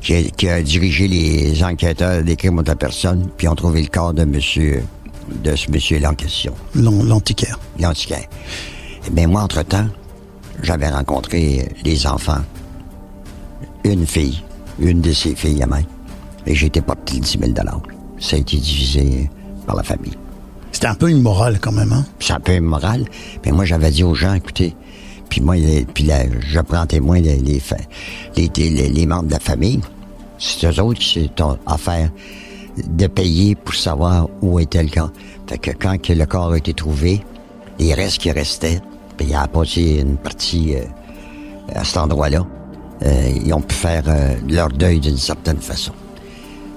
qui 0.01 0.15
a, 0.15 0.23
qui 0.23 0.49
a 0.49 0.63
dirigé 0.63 1.09
les 1.09 1.65
enquêteurs 1.65 2.23
des 2.23 2.37
crimes 2.37 2.57
contre 2.57 2.71
la 2.71 2.77
personne, 2.77 3.29
puis 3.37 3.49
ont 3.49 3.57
trouvé 3.57 3.83
le 3.83 3.89
corps 3.89 4.15
de 4.15 4.25
monsieur, 4.25 4.85
de 5.43 5.57
ce 5.57 5.69
monsieur-là 5.69 6.13
en 6.13 6.15
question. 6.15 6.55
L'antiquaire. 6.77 7.59
L'antiquaire. 7.81 8.29
Eh 9.09 9.11
bien, 9.11 9.27
moi, 9.27 9.43
entre-temps, 9.43 9.89
j'avais 10.63 10.91
rencontré 10.91 11.69
les 11.85 12.07
enfants 12.07 12.43
une 13.83 14.07
fille, 14.07 14.43
une 14.79 15.01
de 15.01 15.13
ses 15.13 15.35
filles 15.35 15.63
à 15.63 15.67
moi, 15.67 15.79
et 16.47 16.53
été 16.53 16.81
porté 16.81 17.19
10 17.19 17.39
000 17.41 17.53
Ça 18.21 18.37
a 18.37 18.39
été 18.39 18.57
divisé 18.59 19.29
par 19.67 19.75
la 19.75 19.83
famille. 19.83 20.17
C'était 20.77 20.89
un 20.89 20.95
peu 20.95 21.11
immoral 21.11 21.59
quand 21.59 21.73
même, 21.73 21.91
hein? 21.95 22.05
C'est 22.21 22.35
un 22.35 22.41
peu 22.41 22.53
immoral. 22.53 23.07
Mais 23.43 23.51
moi, 23.51 23.65
j'avais 23.65 23.91
dit 23.91 24.05
aux 24.05 24.15
gens, 24.15 24.35
écoutez, 24.35 24.77
puis 25.31 25.41
moi, 25.41 25.55
puis 25.95 26.05
là, 26.05 26.25
je 26.39 26.61
prends 26.61 26.85
témoin 26.85 27.19
les, 27.19 27.39
les, 27.39 27.63
les, 28.37 28.89
les, 28.91 29.07
membres 29.07 29.29
de 29.29 29.33
la 29.33 29.39
famille. 29.39 29.81
C'est 30.39 30.67
eux 30.67 30.83
autres 30.83 31.01
qui 31.01 31.31
affaire 31.65 32.11
de 32.87 33.07
payer 33.07 33.55
pour 33.55 33.75
savoir 33.75 34.29
où 34.43 34.61
était 34.61 34.83
le 34.83 34.91
corps. 34.91 35.13
Fait 35.47 35.57
que 35.57 35.71
quand 35.71 35.97
le 36.11 36.27
corps 36.27 36.53
a 36.53 36.59
été 36.59 36.75
trouvé, 36.75 37.25
les 37.79 37.95
restes 37.95 38.19
qui 38.19 38.31
restaient, 38.31 38.83
puis 39.17 39.29
il 39.31 39.35
a 39.35 39.49
passé 39.49 40.03
une 40.03 40.19
partie 40.19 40.75
euh, 40.75 40.83
à 41.75 41.85
cet 41.85 41.97
endroit-là, 41.97 42.47
euh, 43.03 43.31
ils 43.47 43.55
ont 43.55 43.63
pu 43.63 43.75
faire 43.75 44.05
euh, 44.09 44.35
leur 44.47 44.69
deuil 44.69 45.01
d'une 45.01 45.17
certaine 45.17 45.57
façon. 45.57 45.93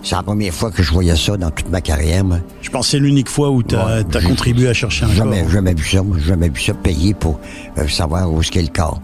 C'est 0.01 0.15
la 0.15 0.23
première 0.23 0.53
fois 0.53 0.71
que 0.71 0.81
je 0.81 0.91
voyais 0.91 1.15
ça 1.15 1.35
dans 1.37 1.51
toute 1.51 1.69
ma 1.69 1.81
carrière. 1.81 2.23
Moi. 2.23 2.39
Je 2.61 2.69
pense 2.69 2.87
que 2.87 2.91
c'est 2.91 2.99
l'unique 2.99 3.29
fois 3.29 3.49
où 3.51 3.61
tu 3.63 3.75
as, 3.75 3.85
Ouais, 3.99 4.23
contribué 4.23 4.69
à 4.69 4.73
chercher 4.73 5.05
un 5.05 5.09
jamais, 5.13 5.41
corps. 5.41 5.49
Jamais 5.51 5.73
vu 5.73 5.85
ça. 5.87 6.01
Jamais 6.25 6.49
vu 6.49 6.61
ça 6.61 6.73
payer 6.73 7.13
pour 7.13 7.39
euh, 7.77 7.87
savoir 7.87 8.31
où 8.31 8.39
qu'est 8.41 8.61
le 8.61 8.69
corps. 8.69 9.01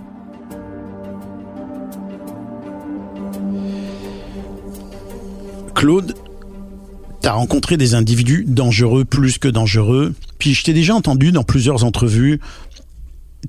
Claude, 5.73 6.15
tu 7.21 7.27
as 7.27 7.33
rencontré 7.33 7.75
des 7.75 7.95
individus 7.95 8.45
dangereux, 8.47 9.03
plus 9.03 9.37
que 9.37 9.49
dangereux. 9.49 10.15
Puis 10.39 10.53
je 10.53 10.63
t'ai 10.63 10.73
déjà 10.73 10.95
entendu 10.95 11.31
dans 11.31 11.43
plusieurs 11.43 11.83
entrevues. 11.83 12.39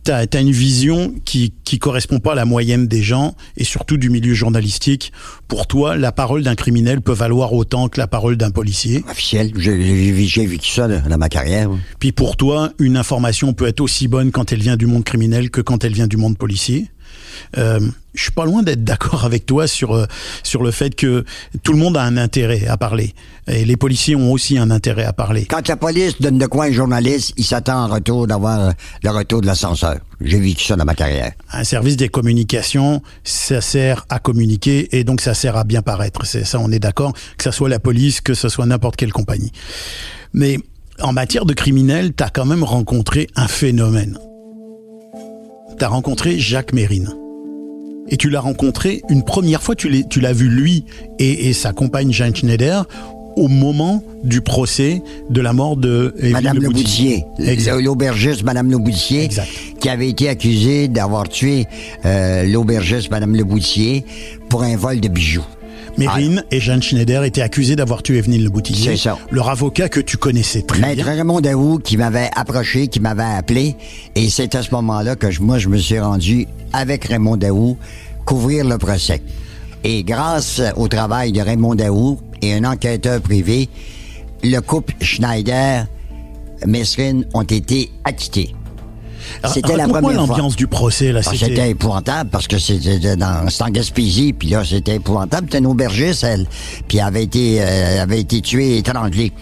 Tu 0.05 0.11
as, 0.11 0.27
une 0.41 0.51
vision 0.51 1.15
qui 1.25 1.53
qui 1.65 1.79
correspond 1.79 2.19
pas 2.19 2.33
à 2.33 2.35
la 2.35 2.45
moyenne 2.45 2.87
des 2.87 3.03
gens 3.03 3.35
et 3.57 3.65
surtout 3.65 3.97
du 3.97 4.11
milieu 4.11 4.35
journalistique. 4.35 5.13
Pour 5.49 5.67
toi, 5.67 5.97
la 5.97 6.13
parole 6.13 6.43
d'un 6.43 6.55
criminel 6.55 7.01
peut 7.01 7.13
valoir 7.13 7.53
autant 7.53 7.89
que 7.89 7.99
la 7.99 8.07
parole 8.07 8.37
d'un 8.37 8.51
policier. 8.51 9.05
Officiel. 9.11 9.53
J'ai 9.57 10.27
j'ai- 10.27 10.47
vécu 10.47 10.71
ça 10.71 10.89
dans 10.89 11.19
ma 11.19 11.29
carrière. 11.29 11.71
Puis 11.99 12.13
pour 12.13 12.37
toi, 12.37 12.73
une 12.79 12.97
information 12.97 13.53
peut 13.53 13.67
être 13.67 13.81
aussi 13.81 14.09
bonne 14.09 14.31
quand 14.31 14.53
elle 14.53 14.61
vient 14.61 14.77
du 14.77 14.87
monde 14.87 15.05
criminel 15.05 15.51
que 15.51 15.61
quand 15.61 15.85
elle 15.85 15.93
vient 15.93 16.07
du 16.07 16.17
monde 16.17 16.37
policier. 16.39 16.89
Euh, 17.59 17.81
je 18.15 18.23
suis 18.23 18.33
pas 18.33 18.47
loin 18.47 18.63
d'être 18.63 18.83
d'accord 18.83 19.25
avec 19.25 19.47
toi 19.47 19.67
sur 19.67 19.95
euh, 19.95 20.07
sur 20.43 20.63
le 20.63 20.71
fait 20.71 20.95
que 20.95 21.25
tout 21.63 21.73
le 21.73 21.79
monde 21.79 21.97
a 21.97 22.03
un 22.03 22.17
intérêt 22.17 22.67
à 22.67 22.77
parler 22.77 23.15
et 23.47 23.65
les 23.65 23.77
policiers 23.77 24.17
ont 24.17 24.33
aussi 24.33 24.59
un 24.59 24.71
intérêt 24.71 25.05
à 25.05 25.13
parler. 25.13 25.45
Quand 25.45 25.69
la 25.69 25.77
police 25.77 26.21
donne 26.21 26.39
de 26.39 26.47
quoi 26.47 26.65
à 26.65 26.69
un 26.69 26.73
journaliste, 26.73 27.35
il 27.37 27.45
s'attend 27.45 27.85
en 27.85 27.89
retour 27.89 28.27
d'avoir 28.27 28.61
euh, 28.61 28.71
le 29.03 29.11
retour 29.11 29.41
de 29.41 29.47
l'ascenseur. 29.47 29.99
J'ai 30.21 30.41
vécu 30.41 30.65
ça 30.65 30.77
dans 30.77 30.85
ma 30.85 30.95
carrière. 30.95 31.33
Un 31.53 31.65
service 31.65 31.97
des 31.97 32.09
communications, 32.09 33.03
ça 33.23 33.61
sert 33.61 34.07
à 34.09 34.19
communiquer 34.19 34.97
et 34.97 35.05
donc 35.05 35.21
ça 35.21 35.35
sert 35.35 35.57
à 35.57 35.65
bien 35.65 35.83
paraître. 35.83 36.25
C'est 36.27 36.45
ça, 36.45 36.59
on 36.59 36.71
est 36.73 36.79
d'accord, 36.79 37.13
que 37.37 37.45
ça 37.45 37.53
soit 37.53 37.69
la 37.69 37.79
police, 37.79 38.21
que 38.21 38.35
ce 38.35 38.49
soit 38.49 38.67
n'importe 38.67 38.97
quelle 38.97 39.13
compagnie. 39.13 39.53
Mais 40.33 40.59
en 41.01 41.13
matière 41.13 41.45
de 41.45 41.53
criminels, 41.53 42.15
t'as 42.15 42.31
quand 42.31 42.47
même 42.47 42.65
rencontré 42.65 43.29
un 43.37 43.49
phénomène. 43.49 44.19
T'as 45.79 45.89
rencontré 45.89 46.39
Jacques 46.39 46.73
Mérine. 46.73 47.15
Et 48.09 48.17
tu 48.17 48.31
l'as 48.31 48.41
rencontré 48.41 49.03
une 49.09 49.25
première 49.25 49.63
fois, 49.63 49.75
tu 49.75 49.89
l'as 50.21 50.33
vu 50.33 50.49
lui 50.49 50.85
et, 51.19 51.49
et 51.49 51.53
sa 51.53 51.73
compagne 51.73 52.13
Jeanne 52.13 52.35
Schneider 52.35 52.87
au 53.37 53.49
moment 53.49 54.03
du 54.25 54.41
procès 54.41 55.03
de 55.29 55.41
la 55.43 55.53
mort 55.53 55.77
de 55.77 56.15
Madame 56.33 56.57
Le 56.59 56.69
Boutier. 56.71 57.25
Boutier, 57.37 57.53
Exact. 57.53 57.81
l'aubergiste 57.83 58.43
Madame 58.45 58.71
Le 58.71 58.79
Boutier, 58.79 59.25
Exact. 59.25 59.49
qui 59.79 59.89
avait 59.91 60.09
été 60.09 60.29
accusée 60.29 60.89
d'avoir 60.89 61.29
tué 61.29 61.67
euh, 62.07 62.45
l'aubergiste 62.45 63.11
Madame 63.11 63.37
Le 63.37 63.45
Boutier 63.45 64.05
pour 64.49 64.63
un 64.63 64.77
vol 64.77 65.01
de 65.01 65.09
bijoux. 65.09 65.45
Mérine 65.99 66.45
et 66.51 66.61
Jeanne 66.61 66.83
Schneider 66.83 67.25
étaient 67.25 67.41
accusés 67.43 67.77
d'avoir 67.77 68.03
tué 68.03 68.19
Evelyne 68.19 68.43
Le 68.43 68.51
Boutillier. 68.51 68.91
C'est 68.91 68.97
ça. 68.97 69.19
Leur 69.31 69.49
avocat 69.49 69.89
que 69.89 70.01
tu 70.01 70.17
connaissais 70.17 70.63
très 70.63 70.81
Maître 70.81 71.05
bien. 71.05 71.15
Raymond 71.15 71.41
Daou 71.41 71.79
qui 71.79 71.97
m'avait 71.97 72.31
approché, 72.35 72.89
qui 72.89 73.01
m'avait 73.01 73.23
appelé, 73.23 73.77
et 74.15 74.29
c'est 74.29 74.55
à 74.55 74.63
ce 74.63 74.71
moment-là 74.73 75.17
que 75.17 75.31
je- 75.31 75.41
moi 75.41 75.59
je 75.59 75.69
me 75.69 75.79
suis 75.79 75.99
rendu 76.01 76.47
avec 76.73 77.05
Raymond 77.05 77.37
Daou 77.37 77.77
couvrir 78.25 78.65
le 78.67 78.77
procès. 78.79 79.23
Et 79.85 80.03
grâce 80.03 80.61
au 80.77 80.89
travail 80.89 81.33
de 81.33 81.41
Raymond 81.41 81.77
Daou 81.77 82.19
et 82.43 82.55
un 82.55 82.65
enquêteur 82.65 83.21
privé, 83.21 83.69
le 84.43 84.59
couple 84.61 84.95
Schneider, 85.01 85.87
Mesrine 86.67 87.25
ont 87.35 87.43
été 87.43 87.91
acquittés. 88.05 88.56
C'était 89.53 89.77
la 89.77 89.89
première 89.89 90.13
l'ambiance 90.13 90.57
du 90.57 90.67
procès 90.67 91.13
là. 91.13 91.21
Ah, 91.25 91.31
c'était 91.35 91.71
épouvantable 91.71 92.31
parce 92.31 92.47
que 92.47 92.59
c'était 92.59 93.17
dans 93.17 93.49
c'était 93.49 93.65
en 93.65 93.71
Gaspésie, 93.71 94.33
puis 94.33 94.49
là 94.49 94.65
c'était 94.65 94.97
épouvantable. 94.97 95.47
C'était 95.47 95.59
une 95.59 95.67
aubergiste 95.67 96.25
elle, 96.25 96.47
puis 96.89 96.99
elle 96.99 97.05
avait 97.05 97.25
été 97.25 97.59
euh, 97.61 98.03
avait 98.03 98.21
été 98.21 98.41
tuée 98.41 98.79
étranglée. 98.79 99.33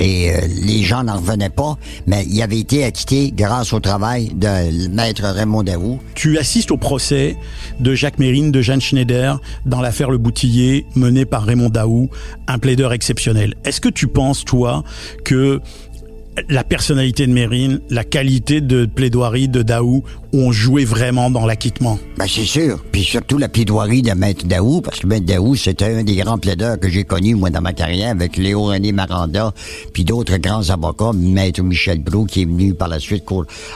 Et 0.00 0.30
euh, 0.30 0.40
les 0.62 0.82
gens 0.82 1.04
n'en 1.04 1.16
revenaient 1.16 1.50
pas, 1.50 1.76
mais 2.06 2.24
il 2.26 2.40
avait 2.42 2.58
été 2.58 2.84
acquitté 2.84 3.32
grâce 3.36 3.74
au 3.74 3.80
travail 3.80 4.30
de 4.34 4.88
maître 4.88 5.22
Raymond 5.24 5.62
Daou. 5.62 5.98
Tu 6.14 6.38
assistes 6.38 6.70
au 6.70 6.78
procès 6.78 7.36
de 7.80 7.94
Jacques 7.94 8.18
Mérine, 8.18 8.50
de 8.50 8.62
Jeanne 8.62 8.80
Schneider, 8.80 9.40
dans 9.66 9.82
l'affaire 9.82 10.10
Le 10.10 10.16
Boutillier, 10.16 10.86
menée 10.96 11.26
par 11.26 11.44
Raymond 11.44 11.68
Daou, 11.68 12.08
un 12.48 12.58
plaideur 12.58 12.94
exceptionnel. 12.94 13.54
Est-ce 13.66 13.82
que 13.82 13.90
tu 13.90 14.06
penses, 14.06 14.44
toi, 14.46 14.84
que 15.22 15.60
la 16.48 16.64
personnalité 16.64 17.26
de 17.26 17.32
Mérine, 17.32 17.80
la 17.90 18.04
qualité 18.04 18.60
de 18.60 18.86
plaidoirie 18.86 19.48
de 19.48 19.62
Daou 19.62 20.02
ont 20.32 20.52
joué 20.52 20.84
vraiment 20.84 21.30
dans 21.30 21.44
l'acquittement. 21.44 21.98
Ben 22.16 22.26
c'est 22.28 22.44
sûr. 22.44 22.82
Puis 22.92 23.02
surtout 23.02 23.36
la 23.36 23.48
plaidoirie 23.48 24.02
de 24.02 24.12
Maître 24.12 24.46
Daou, 24.46 24.80
parce 24.80 25.00
que 25.00 25.06
Maître 25.06 25.26
Daou, 25.26 25.56
c'était 25.56 25.86
un 25.86 26.04
des 26.04 26.16
grands 26.16 26.38
plaideurs 26.38 26.78
que 26.78 26.88
j'ai 26.88 27.04
connus, 27.04 27.34
moi, 27.34 27.50
dans 27.50 27.60
ma 27.60 27.72
carrière, 27.72 28.10
avec 28.10 28.36
Léo 28.36 28.64
René 28.64 28.92
Maranda, 28.92 29.52
puis 29.92 30.04
d'autres 30.04 30.36
grands 30.36 30.70
avocats, 30.70 31.12
Maître 31.12 31.62
Michel 31.62 32.00
Brou, 32.00 32.26
qui 32.26 32.42
est 32.42 32.46
venu 32.46 32.74
par 32.74 32.88
la 32.88 33.00
suite 33.00 33.24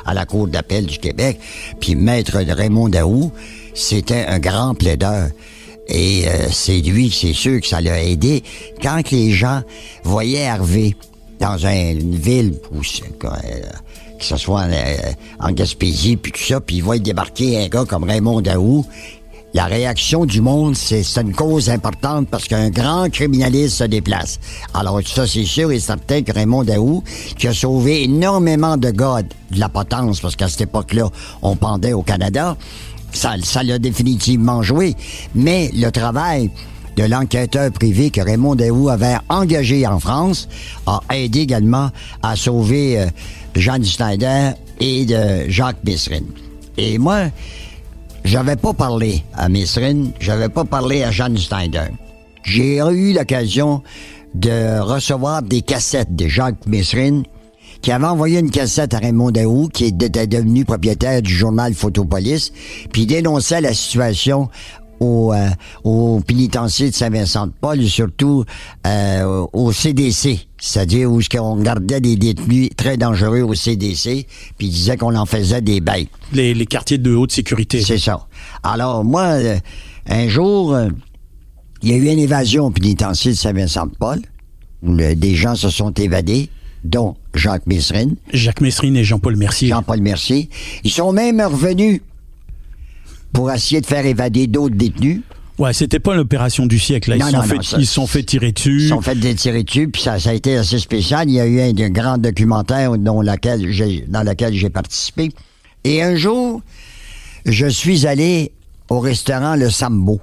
à 0.07 0.15
la 0.15 0.25
Cour 0.25 0.49
d'appel 0.49 0.87
du 0.87 0.99
Québec, 0.99 1.39
puis 1.81 1.95
Maître 1.97 2.39
Raymond 2.39 2.89
Daou, 2.89 3.33
c'était 3.75 4.25
un 4.27 4.39
grand 4.39 4.75
plaideur. 4.75 5.29
Et 5.89 6.27
euh, 6.27 6.49
c'est 6.51 6.81
lui, 6.81 7.11
c'est 7.11 7.35
sûr 7.35 7.61
que 7.61 7.67
ça 7.67 7.81
l'a 7.81 8.03
aidé. 8.03 8.43
Quand 8.83 9.11
les 9.11 9.33
gens 9.33 9.63
voyaient 10.03 10.39
Hervé 10.39 10.97
dans 11.41 11.59
une 11.59 12.15
ville 12.15 12.55
euh, 12.75 13.29
que 14.19 14.25
ce 14.25 14.37
soit 14.37 14.63
euh, 14.63 14.97
en 15.41 15.53
Gaspésie, 15.53 16.17
puis 16.17 16.33
tout 16.33 16.43
ça, 16.43 16.61
puis 16.61 16.83
débarquer 17.01 17.65
un 17.65 17.69
gars 17.69 17.85
comme 17.85 18.05
Raymond 18.05 18.41
Daou, 18.41 18.87
la 19.55 19.67
réaction 19.67 20.27
du 20.27 20.41
monde, 20.41 20.75
c'est 20.75 21.05
une 21.17 21.33
cause 21.33 21.71
importante 21.71 22.29
parce 22.29 22.49
qu'un 22.49 22.71
grand 22.71 23.09
criminaliste 23.09 23.77
se 23.77 23.85
déplace. 23.85 24.41
Alors 24.75 25.01
ça, 25.07 25.29
c'est 25.29 25.45
sûr 25.45 25.71
et 25.71 25.79
certain 25.79 26.23
que 26.23 26.33
Raymond 26.33 26.65
Daou, 26.65 27.05
qui 27.39 27.47
a 27.47 27.55
sauvé 27.55 28.03
énormément 28.03 28.77
de 28.77 28.91
gars 28.91 29.23
de 29.23 29.61
la 29.61 29.69
potence, 29.69 30.21
parce 30.21 30.35
qu'à 30.35 30.49
cette 30.49 30.63
époque-là, 30.63 31.09
on 31.43 31.55
pendait 31.55 31.93
au 31.93 32.03
Canada, 32.03 32.57
ça, 33.13 33.37
ça 33.45 33.63
l'a 33.63 33.79
définitivement 33.79 34.63
joué. 34.63 34.97
Mais 35.37 35.71
le 35.73 35.91
travail 35.91 36.51
de 36.97 37.05
l'enquêteur 37.05 37.71
privé 37.73 38.11
que 38.11 38.21
Raymond 38.21 38.55
Daou 38.55 38.89
avait 38.89 39.17
engagé 39.29 39.87
en 39.87 39.99
France 39.99 40.49
a 40.87 41.01
aidé 41.15 41.41
également 41.41 41.91
à 42.23 42.37
sauver 42.37 43.01
euh, 43.01 43.07
Jean 43.55 43.83
Schneider 43.83 44.55
et 44.81 45.05
de 45.05 45.49
Jacques 45.49 45.83
Messrine. 45.85 46.27
Et 46.77 46.99
moi, 46.99 47.27
j'avais 48.25 48.57
pas 48.57 48.73
parlé 48.73 49.23
à 49.35 49.49
Messrine, 49.49 50.13
j'avais 50.21 50.49
pas 50.49 50.65
parlé 50.65 51.03
à 51.03 51.11
Jean 51.11 51.37
Schneider. 51.37 51.89
J'ai 52.45 52.79
eu 52.79 53.13
l'occasion 53.13 53.83
de 54.35 54.81
recevoir 54.81 55.43
des 55.43 55.63
cassettes 55.63 56.15
de 56.15 56.27
Jacques 56.27 56.67
Messrine 56.67 57.25
qui 57.85 57.93
avait 57.93 58.07
envoyé 58.07 58.39
une 58.39 58.51
cassette 58.51 58.95
à 58.95 58.99
Raymond 58.99 59.31
Daou, 59.31 59.69
qui 59.69 59.85
était 59.85 60.27
devenu 60.27 60.65
propriétaire 60.65 61.21
du 61.21 61.31
journal 61.31 61.75
Photopolis, 61.75 62.51
puis 62.91 63.05
dénonçait 63.05 63.61
la 63.61 63.75
situation 63.75 64.49
au, 65.01 65.33
euh, 65.33 65.49
au 65.83 66.21
pénitencier 66.21 66.91
de 66.91 66.95
Saint-Vincent-de-Paul 66.95 67.81
et 67.81 67.89
surtout 67.89 68.45
euh, 68.87 69.47
au 69.53 69.73
CDC, 69.73 70.47
c'est-à-dire 70.59 71.11
où 71.11 71.21
on 71.41 71.57
gardait 71.57 72.01
des 72.01 72.17
détenus 72.17 72.71
très 72.77 72.97
dangereux 72.97 73.43
au 73.43 73.55
CDC, 73.55 74.27
puis 74.59 74.67
il 74.67 74.71
disait 74.71 74.97
qu'on 74.97 75.15
en 75.15 75.27
faisait 75.27 75.61
des 75.61 75.81
bêtes. 75.81 76.09
Les, 76.33 76.55
les 76.55 76.67
quartiers 76.67 76.99
de 76.99 77.15
haute 77.15 77.33
sécurité. 77.33 77.83
C'est 77.83 77.99
ça. 77.99 78.27
Alors 78.63 79.05
moi, 79.05 79.23
euh, 79.23 79.57
un 80.09 80.29
jour, 80.29 80.77
il 81.83 81.91
y 81.91 81.93
a 81.93 81.97
eu 81.97 82.07
une 82.09 82.19
évasion 82.19 82.67
au 82.67 82.71
pénitencier 82.71 83.33
de 83.33 83.37
Saint-Vincent-de-Paul, 83.37 84.21
où 84.83 84.97
des 84.97 85.35
gens 85.35 85.55
se 85.55 85.71
sont 85.71 85.93
évadés 85.93 86.51
dont 86.85 87.17
Jacques 87.35 87.67
Messrine. 87.67 88.15
Jacques 88.33 88.61
Messrine 88.61 88.97
et 88.97 89.05
Jean-Paul 89.05 89.37
Mercier. 89.37 89.69
Jean-Paul 89.69 90.01
Mercier. 90.01 90.51
Ils 90.85 90.91
sont 90.91 91.13
même 91.13 91.41
revenus 91.41 92.01
pour 93.35 93.53
essayer 93.53 93.83
de 93.83 93.87
faire 93.87 94.07
évader 94.07 94.47
d'autres 94.47 94.77
détenus. 94.77 95.21
Ouais, 95.59 95.73
c'était 95.73 96.01
pas 96.01 96.15
l'opération 96.15 96.67
du 96.67 96.79
siècle. 96.79 97.11
Là. 97.11 97.17
Ils, 97.17 97.31
sont 97.31 97.43
fait, 97.43 97.77
ils 97.79 97.87
sont 97.87 98.07
fait 98.07 98.23
tirer 98.23 98.53
dessus. 98.53 98.85
Ils 98.85 98.89
sont 98.89 99.03
fait 99.03 99.35
tirer 99.35 99.63
dessus, 99.63 99.89
puis 99.89 100.03
ça, 100.03 100.19
ça 100.19 100.31
a 100.31 100.33
été 100.33 100.57
assez 100.57 100.79
spécial. 100.79 101.29
Il 101.29 101.35
y 101.35 101.41
a 101.41 101.47
eu 101.47 101.61
un, 101.61 101.73
grand 101.91 102.17
documentaire 102.17 102.97
dans 102.97 103.23
lequel 103.23 104.55
j'ai 104.55 104.71
participé. 104.71 105.31
Et 105.85 106.03
un 106.03 106.17
jour, 106.17 106.63
je 107.45 107.67
suis 107.67 108.07
allé 108.07 108.53
au 108.89 109.01
restaurant 109.01 109.55
Le 109.55 109.69
Sambo. 109.69 110.21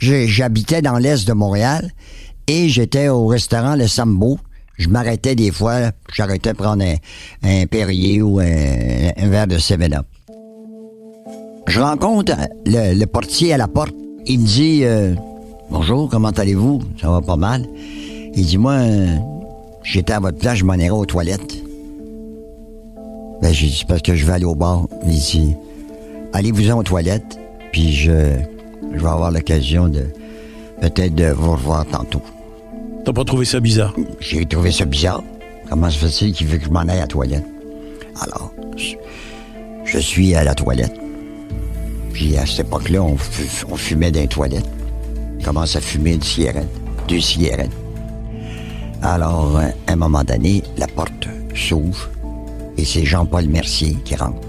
J'habitais 0.00 0.82
dans 0.82 0.98
l'est 0.98 1.26
de 1.26 1.32
Montréal 1.32 1.90
et 2.46 2.68
j'étais 2.68 3.08
au 3.08 3.26
restaurant 3.26 3.76
Le 3.76 3.86
Sambo. 3.86 4.38
Je 4.76 4.88
m'arrêtais 4.88 5.34
des 5.34 5.50
fois, 5.50 5.90
j'arrêtais 6.12 6.54
prendre 6.54 6.82
un, 6.82 6.94
un 7.42 7.66
Perrier 7.66 8.22
ou 8.22 8.38
un, 8.38 9.10
un 9.16 9.28
verre 9.28 9.46
de 9.46 9.58
7-Up. 9.58 10.06
Je 11.66 11.80
rencontre 11.80 12.34
le, 12.66 13.04
portier 13.04 13.52
à 13.52 13.56
la 13.56 13.68
porte. 13.68 13.94
Il 14.26 14.40
me 14.40 14.46
dit 14.46 14.80
euh, 14.84 15.14
Bonjour, 15.70 16.08
comment 16.08 16.30
allez-vous? 16.30 16.80
Ça 17.00 17.10
va 17.10 17.20
pas 17.20 17.36
mal. 17.36 17.66
Il 18.34 18.44
dit 18.44 18.58
Moi, 18.58 18.78
j'étais 19.82 20.12
à 20.12 20.20
votre 20.20 20.38
place, 20.38 20.58
je 20.58 20.64
m'en 20.64 20.74
irai 20.74 20.90
aux 20.90 21.06
toilettes. 21.06 21.62
Ben, 23.42 23.52
j'ai 23.52 23.68
dit 23.68 23.84
parce 23.86 24.02
que 24.02 24.14
je 24.14 24.26
vais 24.26 24.32
aller 24.32 24.44
au 24.44 24.54
bar. 24.54 24.86
Il 25.06 25.18
dit 25.18 25.54
Allez-vous-en 26.32 26.78
aux 26.78 26.82
toilettes, 26.82 27.38
puis 27.72 27.92
je, 27.92 28.32
je 28.92 28.98
vais 28.98 29.08
avoir 29.08 29.30
l'occasion 29.30 29.88
de 29.88 30.04
peut-être 30.80 31.14
de 31.14 31.30
vous 31.30 31.52
revoir 31.52 31.86
tantôt. 31.86 32.22
T'as 33.04 33.12
pas 33.12 33.24
trouvé 33.24 33.44
ça 33.44 33.60
bizarre? 33.60 33.94
J'ai 34.20 34.44
trouvé 34.44 34.72
ça 34.72 34.84
bizarre. 34.84 35.22
Comment 35.68 35.90
se 35.90 35.98
fait-il 35.98 36.32
qu'il 36.32 36.46
veut 36.48 36.58
que 36.58 36.64
je 36.64 36.70
m'en 36.70 36.80
aille 36.80 36.98
à 36.98 37.02
la 37.02 37.06
toilette? 37.06 37.46
Alors, 38.20 38.52
je 39.84 39.98
suis 39.98 40.34
à 40.34 40.44
la 40.44 40.54
toilette. 40.54 40.99
Puis 42.12 42.36
à 42.36 42.46
cette 42.46 42.66
époque-là, 42.66 43.02
on, 43.02 43.16
fumait 43.76 44.10
dans 44.10 44.20
les 44.20 44.28
toilettes. 44.28 44.68
On 45.40 45.44
commence 45.44 45.76
à 45.76 45.80
fumer 45.80 46.14
une 46.14 46.22
cigarette, 46.22 46.68
deux 47.08 47.20
cigarettes. 47.20 47.70
Alors, 49.02 49.56
euh, 49.58 49.68
à 49.86 49.92
un 49.92 49.96
moment 49.96 50.22
donné, 50.24 50.62
la 50.76 50.86
porte 50.86 51.28
s'ouvre 51.54 52.10
et 52.76 52.84
c'est 52.84 53.04
Jean-Paul 53.04 53.46
Mercier 53.46 53.96
qui 54.04 54.14
rentre. 54.16 54.40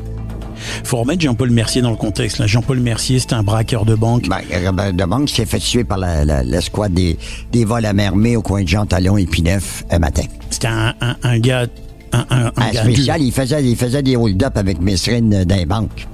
Faut 0.83 0.97
remettre 0.97 1.21
Jean-Paul 1.21 1.49
Mercier 1.49 1.81
dans 1.81 1.89
le 1.89 1.95
contexte. 1.95 2.45
Jean-Paul 2.45 2.79
Mercier, 2.79 3.19
c'est 3.19 3.33
un 3.33 3.43
braqueur 3.43 3.85
de 3.85 3.95
banque. 3.95 4.27
Ben, 4.29 4.91
de 4.93 5.05
banque 5.05 5.29
s'est 5.29 5.45
fait 5.45 5.59
tuer 5.59 5.83
par 5.83 5.97
l'escouade 5.97 6.93
des, 6.93 7.17
des 7.51 7.65
vols 7.65 7.85
à 7.85 7.93
Mermé 7.93 8.35
au 8.35 8.41
coin 8.41 8.63
de 8.63 8.67
Jean 8.67 8.85
Talon 8.85 9.17
et 9.17 9.25
Pineuf 9.25 9.83
un 9.89 9.99
matin. 9.99 10.23
C'était 10.49 10.67
un, 10.67 11.39
gars... 11.39 11.65
Un, 12.13 12.25
un, 12.29 12.51
un 12.57 12.73
spécial, 12.73 13.21
il 13.21 13.31
faisait, 13.31 13.63
il 13.63 13.77
faisait 13.77 14.03
des 14.03 14.17
hold-up 14.17 14.57
avec 14.57 14.81
Messrine 14.81 15.45
dans 15.45 15.55
les 15.55 15.65
banques. 15.65 16.07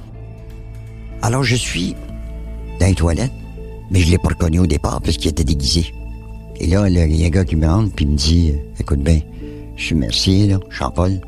Alors 1.21 1.43
je 1.43 1.55
suis 1.55 1.95
dans 2.79 2.87
les 2.87 2.95
toilettes, 2.95 3.31
mais 3.91 3.99
je 3.99 4.11
l'ai 4.11 4.17
pas 4.17 4.29
reconnu 4.29 4.59
au 4.59 4.67
départ 4.67 5.01
parce 5.01 5.17
qu'il 5.17 5.29
était 5.29 5.43
déguisé. 5.43 5.93
Et 6.59 6.67
là, 6.67 6.87
il 6.87 7.15
y 7.15 7.23
a 7.23 7.27
un 7.27 7.29
gars 7.29 7.45
qui 7.45 7.55
me 7.55 7.67
rentre 7.67 7.93
puis 7.93 8.05
me 8.05 8.15
dit 8.15 8.51
euh, 8.51 8.79
Écoute 8.79 8.99
bien, 8.99 9.19
je 9.75 9.83
suis 9.83 9.95
Mercier, 9.95 10.47
là, 10.47 10.59
Jean-Paul. 10.69 11.19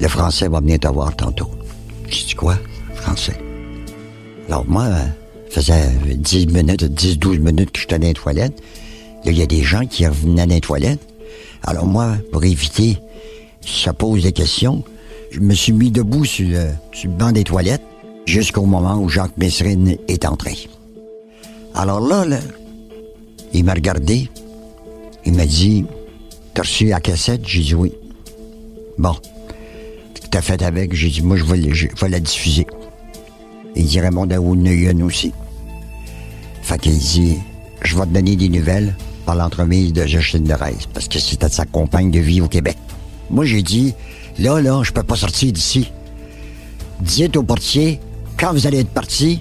Le 0.00 0.08
français 0.08 0.48
va 0.48 0.60
venir 0.60 0.80
te 0.80 0.88
voir 0.88 1.14
tantôt. 1.14 1.50
Je 2.08 2.24
dis 2.24 2.34
quoi, 2.34 2.58
français? 2.94 3.38
Alors 4.48 4.66
moi, 4.66 4.86
ça 5.50 5.60
faisait 5.60 5.88
10 6.16 6.48
minutes, 6.48 6.82
10-12 6.82 7.38
minutes 7.38 7.70
que 7.70 7.80
j'étais 7.80 7.98
dans 7.98 8.08
les 8.08 8.14
toilettes. 8.14 8.60
Là, 9.24 9.30
il 9.30 9.38
y 9.38 9.42
a 9.42 9.46
des 9.46 9.62
gens 9.62 9.86
qui 9.86 10.06
revenaient 10.06 10.46
dans 10.46 10.54
les 10.54 10.60
toilettes. 10.60 11.00
Alors 11.62 11.86
moi, 11.86 12.16
pour 12.32 12.44
éviter 12.44 12.98
ça 13.66 13.92
pose 13.92 14.22
des 14.22 14.32
questions, 14.32 14.84
je 15.34 15.40
me 15.40 15.52
suis 15.52 15.72
mis 15.72 15.90
debout 15.90 16.24
sur 16.24 16.46
le, 16.48 17.08
banc 17.08 17.32
des 17.32 17.42
toilettes 17.42 17.82
jusqu'au 18.24 18.66
moment 18.66 18.98
où 18.98 19.08
Jacques 19.08 19.36
Messrine 19.36 19.96
est 20.06 20.24
entré. 20.26 20.56
Alors 21.74 21.98
là, 21.98 22.24
il 23.52 23.64
m'a 23.64 23.74
regardé. 23.74 24.30
Il 25.24 25.34
m'a 25.34 25.46
dit 25.46 25.86
T'as 26.54 26.62
reçu 26.62 26.86
la 26.86 27.00
cassette 27.00 27.40
J'ai 27.44 27.62
dit 27.62 27.74
oui. 27.74 27.92
Bon. 28.96 29.16
T'as 30.30 30.40
fait 30.40 30.62
avec 30.62 30.94
J'ai 30.94 31.10
dit 31.10 31.22
Moi, 31.22 31.36
je 31.36 31.44
vais, 31.44 32.08
la 32.08 32.20
diffuser. 32.20 32.66
Il 33.74 33.86
dit 33.86 33.98
Raymond 33.98 34.26
Daoud 34.26 34.58
Neuyen 34.60 35.00
aussi. 35.00 35.32
Fait 36.62 36.78
qu'il 36.78 36.96
dit 36.96 37.38
Je 37.82 37.96
vais 37.96 38.02
te 38.02 38.10
donner 38.10 38.36
des 38.36 38.48
nouvelles 38.48 38.94
par 39.26 39.34
l'entremise 39.34 39.92
de 39.92 40.06
Justine 40.06 40.44
de 40.44 40.54
parce 40.92 41.08
que 41.08 41.18
c'était 41.18 41.48
sa 41.48 41.64
compagne 41.64 42.12
de 42.12 42.20
vie 42.20 42.40
au 42.40 42.46
Québec. 42.46 42.76
Moi, 43.30 43.46
j'ai 43.46 43.62
dit 43.62 43.94
Là, 44.38 44.60
là, 44.60 44.82
je 44.82 44.92
peux 44.92 45.02
pas 45.02 45.16
sortir 45.16 45.52
d'ici. 45.52 45.90
Dites 47.00 47.36
au 47.36 47.42
portier, 47.42 48.00
quand 48.38 48.52
vous 48.52 48.66
allez 48.66 48.80
être 48.80 48.90
parti, 48.90 49.40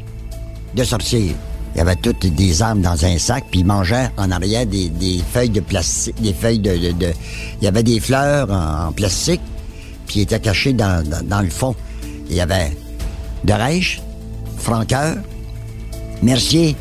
de 0.75 0.83
sortir. 0.83 1.33
Il 1.75 1.77
y 1.79 1.81
avait 1.81 1.95
toutes 1.95 2.25
des 2.27 2.61
armes 2.61 2.81
dans 2.81 3.03
un 3.05 3.17
sac, 3.17 3.45
puis 3.49 3.61
il 3.61 3.65
mangeait 3.65 4.09
en 4.17 4.29
arrière 4.31 4.65
des, 4.65 4.89
des 4.89 5.19
feuilles 5.31 5.49
de 5.49 5.59
plastique, 5.59 6.19
des 6.21 6.33
feuilles 6.33 6.59
de, 6.59 6.91
de- 6.91 7.13
Il 7.61 7.63
y 7.63 7.67
avait 7.67 7.81
des 7.83 7.99
fleurs 7.99 8.51
en, 8.51 8.91
plastique, 8.91 9.41
puis 10.05 10.19
il 10.19 10.21
était 10.23 10.39
caché 10.39 10.73
dans, 10.73 11.03
dans, 11.25 11.41
le 11.41 11.49
fond. 11.49 11.75
Il 12.29 12.35
y 12.35 12.41
avait 12.41 12.71
de 13.43 13.53
Reich, 13.53 14.01
Franqueur, 14.57 15.17
Mercier, 16.21 16.75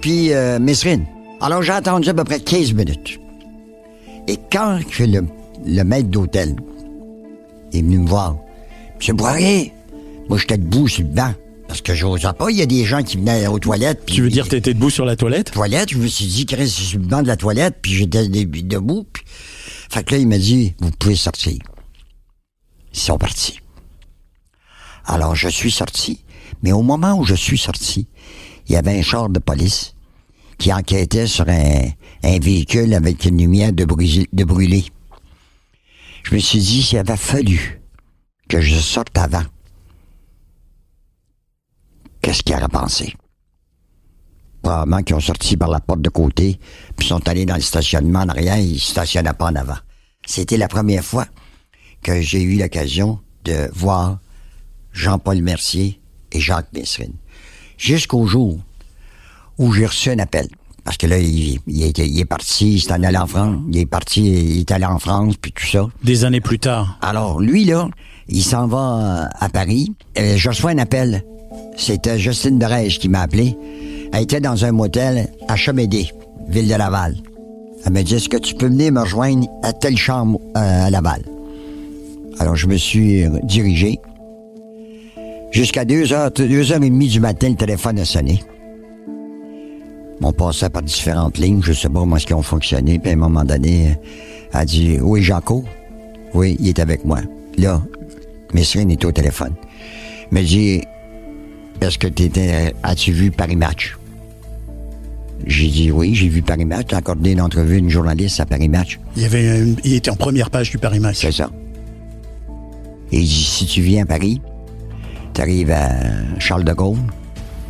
puis 0.00 0.32
euh, 0.32 0.58
Mesrine. 0.58 1.04
Alors 1.40 1.62
j'ai 1.62 1.72
attendu 1.72 2.08
à 2.08 2.14
peu 2.14 2.24
près 2.24 2.40
15 2.40 2.72
minutes. 2.72 3.20
Et 4.26 4.38
quand 4.50 4.80
que 4.90 5.04
le, 5.04 5.24
le 5.64 5.82
maître 5.84 6.08
d'hôtel 6.08 6.56
est 7.72 7.82
venu 7.82 7.98
me 7.98 8.08
voir, 8.08 8.36
Monsieur 8.98 9.14
Boirier, 9.14 9.72
moi 10.28 10.38
j'étais 10.38 10.58
debout 10.58 10.88
sur 10.88 11.02
le 11.02 11.08
banc. 11.10 11.34
Parce 11.68 11.80
que 11.80 11.94
j'osais 11.94 12.32
pas, 12.34 12.50
il 12.50 12.58
y 12.58 12.62
a 12.62 12.66
des 12.66 12.84
gens 12.84 13.02
qui 13.02 13.16
venaient 13.16 13.46
aux 13.46 13.58
toilettes. 13.58 14.02
puis- 14.04 14.16
Tu 14.16 14.22
veux 14.22 14.28
dire 14.28 14.46
t'étais 14.46 14.74
debout 14.74 14.90
sur 14.90 15.06
la 15.06 15.16
toilette? 15.16 15.52
Toilette, 15.52 15.90
je 15.90 15.96
me 15.98 16.06
suis 16.06 16.26
dit, 16.26 16.44
Chris, 16.44 16.68
suis 16.68 16.98
le 16.98 17.04
banc 17.04 17.22
de 17.22 17.28
la 17.28 17.36
toilette, 17.36 17.78
puis 17.80 17.92
j'étais 17.92 18.28
debout. 18.28 19.06
Puis... 19.10 19.24
Fait 19.90 20.04
que 20.04 20.14
là, 20.14 20.20
il 20.20 20.28
m'a 20.28 20.36
dit, 20.38 20.74
vous 20.80 20.90
pouvez 20.90 21.16
sortir. 21.16 21.54
Ils 22.92 22.98
sont 23.00 23.16
partis. 23.16 23.58
Alors, 25.06 25.34
je 25.34 25.48
suis 25.48 25.70
sorti. 25.70 26.24
Mais 26.62 26.72
au 26.72 26.82
moment 26.82 27.14
où 27.18 27.24
je 27.24 27.34
suis 27.34 27.58
sorti, 27.58 28.06
il 28.68 28.72
y 28.72 28.76
avait 28.76 28.98
un 28.98 29.02
char 29.02 29.28
de 29.30 29.38
police 29.38 29.94
qui 30.58 30.72
enquêtait 30.72 31.26
sur 31.26 31.48
un, 31.48 31.84
un 32.22 32.38
véhicule 32.38 32.92
avec 32.94 33.24
une 33.24 33.38
lumière 33.38 33.72
de, 33.72 33.84
brûlé- 33.84 34.28
de 34.32 34.44
brûlé. 34.44 34.84
Je 36.22 36.34
me 36.34 36.40
suis 36.40 36.58
dit, 36.58 36.82
s'il 36.82 36.98
avait 36.98 37.16
fallu 37.16 37.80
que 38.48 38.60
je 38.60 38.78
sorte 38.78 39.16
avant, 39.18 39.44
qu'est-ce 42.20 42.42
qu'il 42.42 42.54
aurait 42.54 42.68
pensé? 42.68 43.14
probablement 44.62 45.02
qu'ils 45.02 45.16
ont 45.16 45.20
sorti 45.20 45.56
par 45.56 45.68
la 45.68 45.80
porte 45.80 46.00
de 46.00 46.08
côté, 46.08 46.58
puis 46.96 47.08
sont 47.08 47.28
allés 47.28 47.44
dans 47.44 47.56
le 47.56 47.60
stationnement 47.60 48.20
en 48.20 48.28
arrière, 48.28 48.56
ils 48.58 48.80
stationnaient 48.80 49.32
pas 49.32 49.46
en 49.46 49.56
avant. 49.56 49.76
C'était 50.24 50.56
la 50.56 50.68
première 50.68 51.04
fois 51.04 51.26
que 52.02 52.20
j'ai 52.20 52.42
eu 52.42 52.58
l'occasion 52.58 53.20
de 53.44 53.68
voir 53.74 54.20
Jean-Paul 54.92 55.42
Mercier 55.42 56.00
et 56.30 56.40
Jacques 56.40 56.72
Messrine. 56.72 57.14
Jusqu'au 57.76 58.26
jour 58.26 58.60
où 59.58 59.72
j'ai 59.72 59.86
reçu 59.86 60.10
un 60.10 60.18
appel. 60.20 60.48
Parce 60.84 60.96
que 60.96 61.06
là, 61.06 61.18
il, 61.18 61.58
il 61.68 61.82
était- 61.84 62.06
il 62.08 62.18
est 62.18 62.24
parti, 62.24 62.74
il 62.74 62.80
s'est 62.80 62.92
allé 62.92 63.16
en 63.16 63.26
France, 63.26 63.56
il 63.70 63.78
est 63.78 63.86
parti, 63.86 64.22
il 64.26 64.60
est 64.60 64.70
allé 64.72 64.84
en 64.84 64.98
France, 64.98 65.34
puis 65.40 65.52
tout 65.52 65.66
ça. 65.66 65.86
Des 66.02 66.24
années 66.24 66.40
plus 66.40 66.58
tard. 66.58 66.98
Alors, 67.02 67.40
lui, 67.40 67.64
là, 67.64 67.88
il 68.28 68.42
s'en 68.42 68.66
va 68.66 68.78
euh, 68.78 69.24
à 69.40 69.48
Paris. 69.48 69.92
Euh, 70.18 70.36
je 70.36 70.48
reçois 70.48 70.70
un 70.72 70.78
appel. 70.78 71.22
C'était 71.76 72.18
Justine 72.18 72.58
Derège 72.58 72.98
qui 72.98 73.08
m'a 73.08 73.20
appelé. 73.22 73.56
Elle 74.12 74.22
était 74.24 74.40
dans 74.40 74.64
un 74.64 74.72
motel 74.72 75.28
à 75.48 75.56
Chamédé, 75.56 76.10
ville 76.48 76.68
de 76.68 76.74
Laval. 76.74 77.16
Elle 77.84 77.92
m'a 77.92 78.02
dit, 78.02 78.14
est-ce 78.14 78.28
que 78.28 78.36
tu 78.36 78.54
peux 78.54 78.66
venir 78.66 78.92
me 78.92 79.00
rejoindre 79.00 79.46
à 79.62 79.72
telle 79.72 79.96
chambre 79.96 80.40
euh, 80.56 80.86
à 80.86 80.90
Laval? 80.90 81.22
Alors, 82.38 82.56
je 82.56 82.66
me 82.66 82.76
suis 82.76 83.24
euh, 83.24 83.30
dirigé. 83.44 84.00
Jusqu'à 85.52 85.84
deux 85.84 86.12
heures, 86.12 86.30
deux 86.30 86.72
heures 86.72 86.82
et 86.82 86.90
demie 86.90 87.08
du 87.08 87.20
matin, 87.20 87.50
le 87.50 87.56
téléphone 87.56 87.98
a 87.98 88.04
sonné. 88.04 88.42
On 90.22 90.32
passait 90.32 90.70
par 90.70 90.82
différentes 90.82 91.38
lignes, 91.38 91.62
je 91.62 91.72
sais 91.72 91.88
pas 91.88 91.98
comment 92.00 92.16
est-ce 92.16 92.26
qu'ils 92.26 92.36
ont 92.36 92.42
fonctionné, 92.42 92.98
puis 92.98 93.10
à 93.10 93.14
un 93.14 93.16
moment 93.16 93.44
donné, 93.44 93.88
euh, 93.88 93.94
elle 94.54 94.60
a 94.60 94.64
dit, 94.64 94.98
oui, 95.00 95.22
Jaco? 95.22 95.64
Oui, 96.34 96.56
il 96.60 96.68
est 96.68 96.78
avec 96.78 97.04
moi. 97.04 97.20
Là, 97.58 97.82
Messrine 98.54 98.90
est 98.90 99.04
au 99.04 99.12
téléphone. 99.12 99.54
Me 100.30 100.42
dit, 100.42 100.82
est-ce 101.80 101.98
que 101.98 102.06
t'étais, 102.06 102.72
as-tu 102.82 103.12
vu 103.12 103.30
Paris 103.30 103.56
Match? 103.56 103.96
J'ai 105.44 105.66
dit 105.68 105.90
oui, 105.90 106.14
j'ai 106.14 106.28
vu 106.28 106.40
Paris 106.40 106.64
Match. 106.64 106.86
J'ai 106.90 106.96
accordé 106.96 107.32
une 107.32 107.40
entrevue 107.40 107.74
à 107.74 107.78
une 107.78 107.88
journaliste 107.90 108.38
à 108.38 108.46
Paris 108.46 108.68
Match. 108.68 109.00
Il, 109.16 109.22
y 109.22 109.24
avait 109.24 109.60
une- 109.60 109.76
il 109.82 109.94
était 109.94 110.10
en 110.10 110.14
première 110.14 110.50
page 110.50 110.70
du 110.70 110.78
Paris 110.78 111.00
Match. 111.00 111.16
C'est 111.20 111.32
ça. 111.32 111.50
Et 113.10 113.18
il 113.18 113.24
dit, 113.26 113.44
si 113.44 113.66
tu 113.66 113.80
viens 113.80 114.04
à 114.04 114.06
Paris, 114.06 114.40
tu 115.34 115.40
arrives 115.40 115.72
à 115.72 115.90
Charles 116.38 116.62
de 116.62 116.72
Gaulle, 116.72 116.98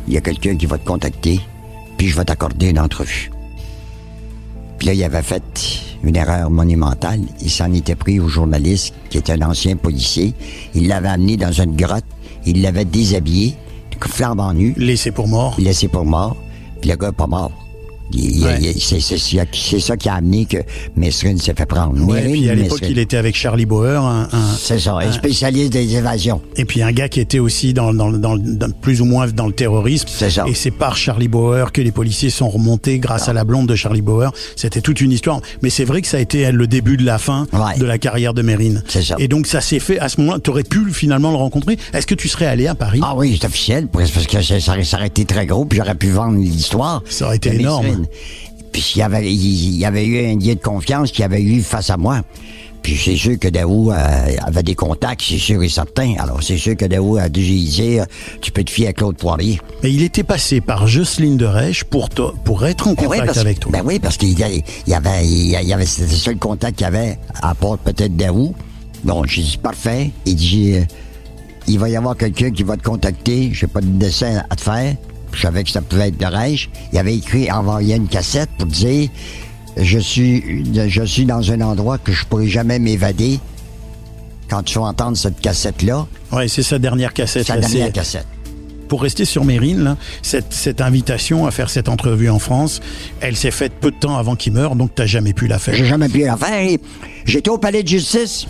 il 0.07 0.13
y 0.13 0.17
a 0.17 0.21
quelqu'un 0.21 0.55
qui 0.55 0.67
va 0.67 0.77
te 0.77 0.85
contacter, 0.85 1.39
puis 2.03 2.11
je 2.11 2.17
vais 2.17 2.25
t'accorder 2.25 2.67
une 2.67 2.79
entrevue. 2.79 3.31
Puis 4.77 4.87
là, 4.87 4.93
il 4.93 5.01
avait 5.05 5.21
fait 5.21 5.41
une 6.03 6.17
erreur 6.17 6.51
monumentale. 6.51 7.21
Il 7.39 7.49
s'en 7.49 7.71
était 7.71 7.95
pris 7.95 8.19
au 8.19 8.27
journaliste, 8.27 8.93
qui 9.09 9.19
était 9.19 9.31
un 9.31 9.41
ancien 9.43 9.77
policier. 9.77 10.33
Il 10.75 10.89
l'avait 10.89 11.07
amené 11.07 11.37
dans 11.37 11.53
une 11.53 11.77
grotte. 11.77 12.03
Il 12.45 12.61
l'avait 12.61 12.83
déshabillé, 12.83 13.55
flambant 14.01 14.53
nu. 14.53 14.73
Laissé 14.75 15.11
pour 15.11 15.29
mort. 15.29 15.55
Laissé 15.57 15.87
pour 15.87 16.03
mort. 16.03 16.35
Puis 16.81 16.89
le 16.89 16.97
gars 16.97 17.13
pas 17.13 17.25
mort. 17.25 17.62
Ouais. 18.13 18.73
c'est, 18.79 19.79
ça 19.79 19.97
qui 19.97 20.09
a 20.09 20.15
amené 20.15 20.45
que 20.45 20.57
Mesrine 20.95 21.37
s'est 21.39 21.53
fait 21.53 21.65
prendre. 21.65 21.93
Ouais, 22.05 22.21
Mérine 22.21 22.31
puis 22.41 22.49
à 22.49 22.55
l'époque, 22.55 22.79
il 22.87 22.99
était 22.99 23.17
avec 23.17 23.35
Charlie 23.35 23.65
Bauer, 23.65 24.01
un, 24.05 24.27
un- 24.31 24.55
C'est 24.57 24.79
ça, 24.79 24.95
un 24.97 25.11
spécialiste 25.11 25.71
des 25.73 25.95
évasions. 25.95 26.41
et 26.55 26.65
puis 26.65 26.81
un 26.81 26.91
gars 26.91 27.09
qui 27.09 27.19
était 27.19 27.39
aussi 27.39 27.73
dans, 27.73 27.93
dans, 27.93 28.11
dans, 28.11 28.37
dans- 28.37 28.71
plus 28.81 29.01
ou 29.01 29.05
moins 29.05 29.27
dans 29.27 29.47
le 29.47 29.53
terrorisme. 29.53 30.07
C'est 30.09 30.29
ça. 30.29 30.45
Et 30.47 30.53
c'est 30.53 30.71
par 30.71 30.95
Charlie 30.97 31.27
Bauer 31.27 31.71
que 31.71 31.81
les 31.81 31.91
policiers 31.91 32.29
sont 32.29 32.49
remontés 32.49 32.99
grâce 32.99 33.29
à 33.29 33.33
la 33.33 33.43
blonde 33.43 33.67
de 33.67 33.75
Charlie 33.75 34.01
Bauer. 34.01 34.31
C'était 34.55 34.81
toute 34.81 35.01
une 35.01 35.11
histoire. 35.11 35.41
Mais 35.61 35.69
c'est 35.69 35.85
vrai 35.85 36.01
que 36.01 36.07
ça 36.07 36.17
a 36.17 36.19
été 36.19 36.51
le 36.51 36.67
début 36.67 36.97
de 36.97 37.05
la 37.05 37.17
fin 37.17 37.47
Ouais. 37.53 37.77
de 37.79 37.85
la 37.85 37.97
carrière 37.97 38.33
de 38.33 38.41
Mérine. 38.41 38.83
C'est 38.87 39.01
ça. 39.03 39.15
Et 39.19 39.27
donc 39.27 39.47
ça 39.47 39.61
s'est 39.61 39.79
fait 39.79 39.99
à 39.99 40.09
ce 40.09 40.19
moment-là. 40.21 40.39
Tu 40.43 40.49
aurais 40.49 40.63
pu 40.63 40.91
finalement 40.91 41.31
le 41.31 41.37
rencontrer. 41.37 41.77
Est-ce 41.93 42.05
que 42.07 42.15
tu 42.15 42.27
serais 42.27 42.45
allé 42.47 42.67
à 42.67 42.75
Paris? 42.75 42.99
Ah 43.03 43.13
oui, 43.15 43.37
c'est 43.39 43.47
officiel, 43.47 43.87
parce 43.87 44.11
que 44.11 44.41
ça, 44.41 44.59
ça 44.59 44.97
aurait- 44.97 45.07
été 45.07 45.25
très 45.25 45.45
gros, 45.45 45.65
puis 45.65 45.77
j'aurais 45.79 45.95
pu 45.95 46.09
vendre 46.09 46.37
l'histoire. 46.39 47.03
Ça 47.09 47.25
aurait 47.25 47.35
été 47.35 47.53
énorme. 47.55 48.02
Mesrine. 48.03 48.61
Puis 48.71 48.93
il 48.95 48.99
y 48.99 49.01
avait, 49.03 49.31
il 49.31 49.73
il 49.73 49.77
y 49.77 49.85
avait 49.85 50.05
eu 50.05 50.25
un 50.25 50.39
lien 50.39 50.53
de 50.53 50.61
confiance 50.61 51.11
qu'il 51.11 51.23
avait 51.23 51.41
eu 51.41 51.61
face 51.61 51.89
à 51.89 51.97
moi. 51.97 52.21
Puis 52.81 52.99
c'est 53.01 53.15
sûr 53.15 53.39
que 53.39 53.47
Daou 53.47 53.91
euh, 53.91 53.95
avait 54.45 54.61
des 54.61 54.75
contacts, 54.75 55.23
c'est 55.25 55.37
sûr 55.37 55.63
et 55.63 55.69
certain. 55.69 56.15
Alors 56.19 56.43
c'est 56.43 56.57
sûr 56.57 56.75
que 56.75 56.83
Daou 56.83 57.15
a 57.15 57.29
dû 57.29 57.41
dire, 57.41 58.05
tu 58.41 58.51
peux 58.51 58.63
te 58.63 58.69
fier 58.69 58.87
à 58.87 58.93
Claude 58.93 59.15
Poirier. 59.15 59.61
Mais 59.81 59.91
il 59.93 60.03
était 60.03 60.23
passé 60.23 60.59
par 60.59 60.85
Jocelyne 60.85 61.37
de 61.37 61.45
Rèche 61.45 61.85
pour, 61.85 62.09
pour 62.09 62.65
être 62.65 62.89
en 62.89 62.93
Ben 62.93 63.03
oui, 63.03 63.07
contact 63.07 63.25
parce, 63.27 63.37
avec 63.37 63.59
toi. 63.61 63.71
Ben 63.71 63.83
oui, 63.85 63.99
parce 63.99 64.17
qu'il 64.17 64.43
avait, 64.43 64.63
il 65.25 65.51
y 65.51 65.73
avait, 65.73 65.85
c'était 65.85 66.11
le 66.11 66.17
seul 66.17 66.37
contact 66.37 66.77
qu'il 66.77 66.83
y 66.83 66.87
avait, 66.87 67.17
à 67.41 67.55
part 67.55 67.77
peut-être 67.77 68.17
Daou. 68.17 68.53
Bon, 69.05 69.23
j'ai 69.25 69.43
dit, 69.43 69.57
parfait. 69.57 70.11
Il 70.25 70.35
dit, 70.35 70.73
euh, 70.75 70.83
il 71.67 71.79
va 71.79 71.87
y 71.89 71.95
avoir 71.95 72.17
quelqu'un 72.17 72.51
qui 72.51 72.63
va 72.63 72.75
te 72.75 72.83
contacter, 72.83 73.51
j'ai 73.53 73.67
pas 73.67 73.79
de 73.79 73.87
dessin 73.87 74.43
à 74.49 74.55
te 74.57 74.61
faire. 74.61 74.95
Je 75.33 75.41
savais 75.41 75.63
que 75.63 75.69
ça 75.71 75.81
pouvait 75.81 76.09
être 76.09 76.17
de 76.17 76.25
Reich. 76.25 76.69
Il 76.91 76.99
avait 76.99 77.15
écrit, 77.15 77.51
envoyé 77.51 77.95
une 77.95 78.07
cassette 78.07 78.49
pour 78.57 78.67
dire, 78.67 79.09
je 79.77 79.99
suis, 79.99 80.63
je 80.87 81.03
suis 81.03 81.25
dans 81.25 81.51
un 81.51 81.61
endroit 81.61 81.97
que 81.97 82.11
je 82.11 82.25
pourrai 82.25 82.47
jamais 82.47 82.79
m'évader. 82.79 83.39
Quand 84.49 84.61
tu 84.63 84.77
vas 84.77 84.85
entendre 84.85 85.17
cette 85.17 85.39
cassette-là, 85.41 86.05
Ouais, 86.31 86.47
c'est 86.47 86.63
sa 86.63 86.77
dernière 86.79 87.13
cassette. 87.13 87.47
sa 87.47 87.55
là, 87.55 87.61
dernière 87.61 87.91
cassette. 87.91 88.27
Pour 88.89 89.01
rester 89.01 89.25
sur 89.25 89.43
Mérine, 89.45 89.83
là, 89.83 89.97
cette, 90.21 90.53
cette 90.53 90.79
invitation 90.81 91.47
à 91.47 91.51
faire 91.51 91.69
cette 91.71 91.89
entrevue 91.89 92.29
en 92.29 92.37
France, 92.37 92.79
elle 93.21 93.35
s'est 93.35 93.49
faite 93.49 93.73
peu 93.81 93.89
de 93.89 93.95
temps 93.95 94.17
avant 94.17 94.35
qu'il 94.35 94.53
meure, 94.53 94.75
donc 94.75 94.93
t'as 94.93 95.07
jamais 95.07 95.33
pu 95.33 95.47
la 95.47 95.57
faire. 95.57 95.73
J'ai 95.73 95.85
jamais 95.85 96.09
pu 96.09 96.19
la 96.19 96.37
faire. 96.37 96.77
J'étais 97.25 97.49
au 97.49 97.57
palais 97.57 97.81
de 97.81 97.87
justice. 97.87 98.45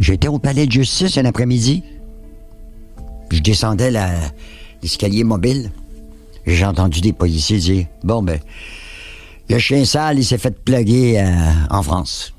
J'étais 0.00 0.26
au 0.28 0.38
palais 0.40 0.66
de 0.66 0.72
justice 0.72 1.16
un 1.18 1.24
après-midi. 1.26 1.84
Je 3.30 3.38
descendais 3.40 3.92
l'escalier 4.82 5.22
mobile. 5.22 5.70
J'ai 6.48 6.64
entendu 6.64 7.00
des 7.00 7.12
policiers 7.12 7.58
dire 7.58 7.86
Bon, 8.02 8.22
ben, 8.22 8.40
le 9.48 9.58
chien 9.58 9.84
sale, 9.84 10.18
il 10.18 10.24
s'est 10.24 10.38
fait 10.38 10.58
plugger 10.64 11.20
euh, 11.20 11.26
en 11.70 11.82
France. 11.82 12.34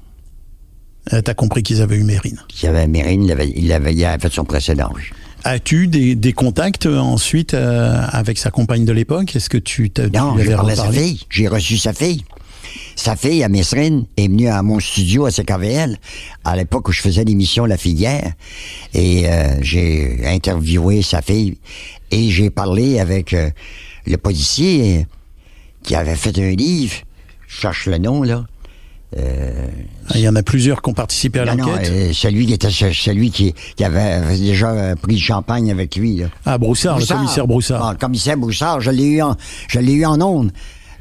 Euh, 1.13 1.21
t'as 1.21 1.33
compris 1.33 1.63
qu'ils 1.63 1.81
avaient 1.81 1.95
eu 1.95 2.03
Mérine. 2.03 2.39
Il 2.57 2.65
y 2.65 2.67
avait 2.67 2.87
Mérine, 2.87 3.23
il 3.23 3.31
avait, 3.31 3.51
il 3.55 3.71
avait, 3.71 3.93
il 3.93 4.05
avait 4.05 4.19
fait 4.19 4.33
son 4.33 4.45
précédent. 4.45 4.91
As-tu 5.43 5.87
des, 5.87 6.15
des 6.15 6.33
contacts 6.33 6.85
euh, 6.85 6.97
ensuite 6.97 7.53
euh, 7.53 8.05
avec 8.11 8.37
sa 8.37 8.51
compagne 8.51 8.85
de 8.85 8.91
l'époque? 8.91 9.35
Est-ce 9.35 9.49
que 9.49 9.57
tu, 9.57 9.89
t'as, 9.89 10.09
Non, 10.09 10.37
j'ai 10.37 10.53
parlé 10.53 10.73
à 10.73 10.75
sa 10.75 10.91
fille. 10.91 11.21
J'ai 11.29 11.47
reçu 11.47 11.77
sa 11.77 11.93
fille. 11.93 12.23
Sa 12.95 13.15
fille, 13.15 13.43
à 13.43 13.49
Messrine, 13.49 14.05
est 14.17 14.27
venue 14.27 14.49
à 14.49 14.61
mon 14.61 14.79
studio 14.79 15.25
à 15.25 15.31
CKVL, 15.31 15.97
à 16.43 16.55
l'époque 16.57 16.89
où 16.89 16.91
je 16.91 17.01
faisais 17.01 17.23
l'émission 17.23 17.65
La 17.65 17.77
Filière. 17.77 18.33
Et 18.93 19.27
euh, 19.29 19.55
j'ai 19.61 20.19
interviewé 20.25 21.01
sa 21.01 21.21
fille. 21.21 21.57
Et 22.11 22.29
j'ai 22.29 22.49
parlé 22.49 22.99
avec 22.99 23.33
euh, 23.33 23.49
le 24.09 24.17
policier 24.17 24.99
euh, 24.99 25.03
qui 25.83 25.95
avait 25.95 26.15
fait 26.15 26.37
un 26.39 26.51
livre. 26.55 26.95
Je 27.47 27.61
cherche 27.61 27.85
le 27.87 27.97
nom, 27.97 28.23
là. 28.23 28.45
Ah, 29.17 30.13
Il 30.15 30.21
y 30.21 30.29
en 30.29 30.35
a 30.35 30.43
plusieurs 30.43 30.81
qui 30.81 30.89
ont 30.89 30.93
participé 30.93 31.39
à 31.39 31.45
l'enquête? 31.45 31.89
euh, 31.89 32.13
celui 32.13 32.45
qui 32.45 32.53
était 32.53 32.69
ce- 32.69 32.91
celui 32.91 33.31
qui, 33.31 33.53
qui 33.75 33.83
avait 33.83 34.37
déjà 34.37 34.69
euh, 34.69 34.95
pris 34.95 35.13
le 35.15 35.19
champagne 35.19 35.71
avec 35.71 35.95
lui. 35.95 36.17
Là. 36.17 36.27
Ah, 36.45 36.57
Broussard, 36.59 36.99
le 36.99 37.05
commissaire 37.05 37.47
Broussard. 37.47 37.83
Ah, 37.83 37.91
le 37.93 37.97
commissaire 37.97 38.37
Broussard, 38.37 38.81
je 38.81 38.91
l'ai 38.91 39.05
eu 39.05 39.21
en, 39.23 39.35
je 39.67 39.79
l'ai 39.79 39.93
eu 39.93 40.05
en 40.05 40.21
ondes. 40.21 40.51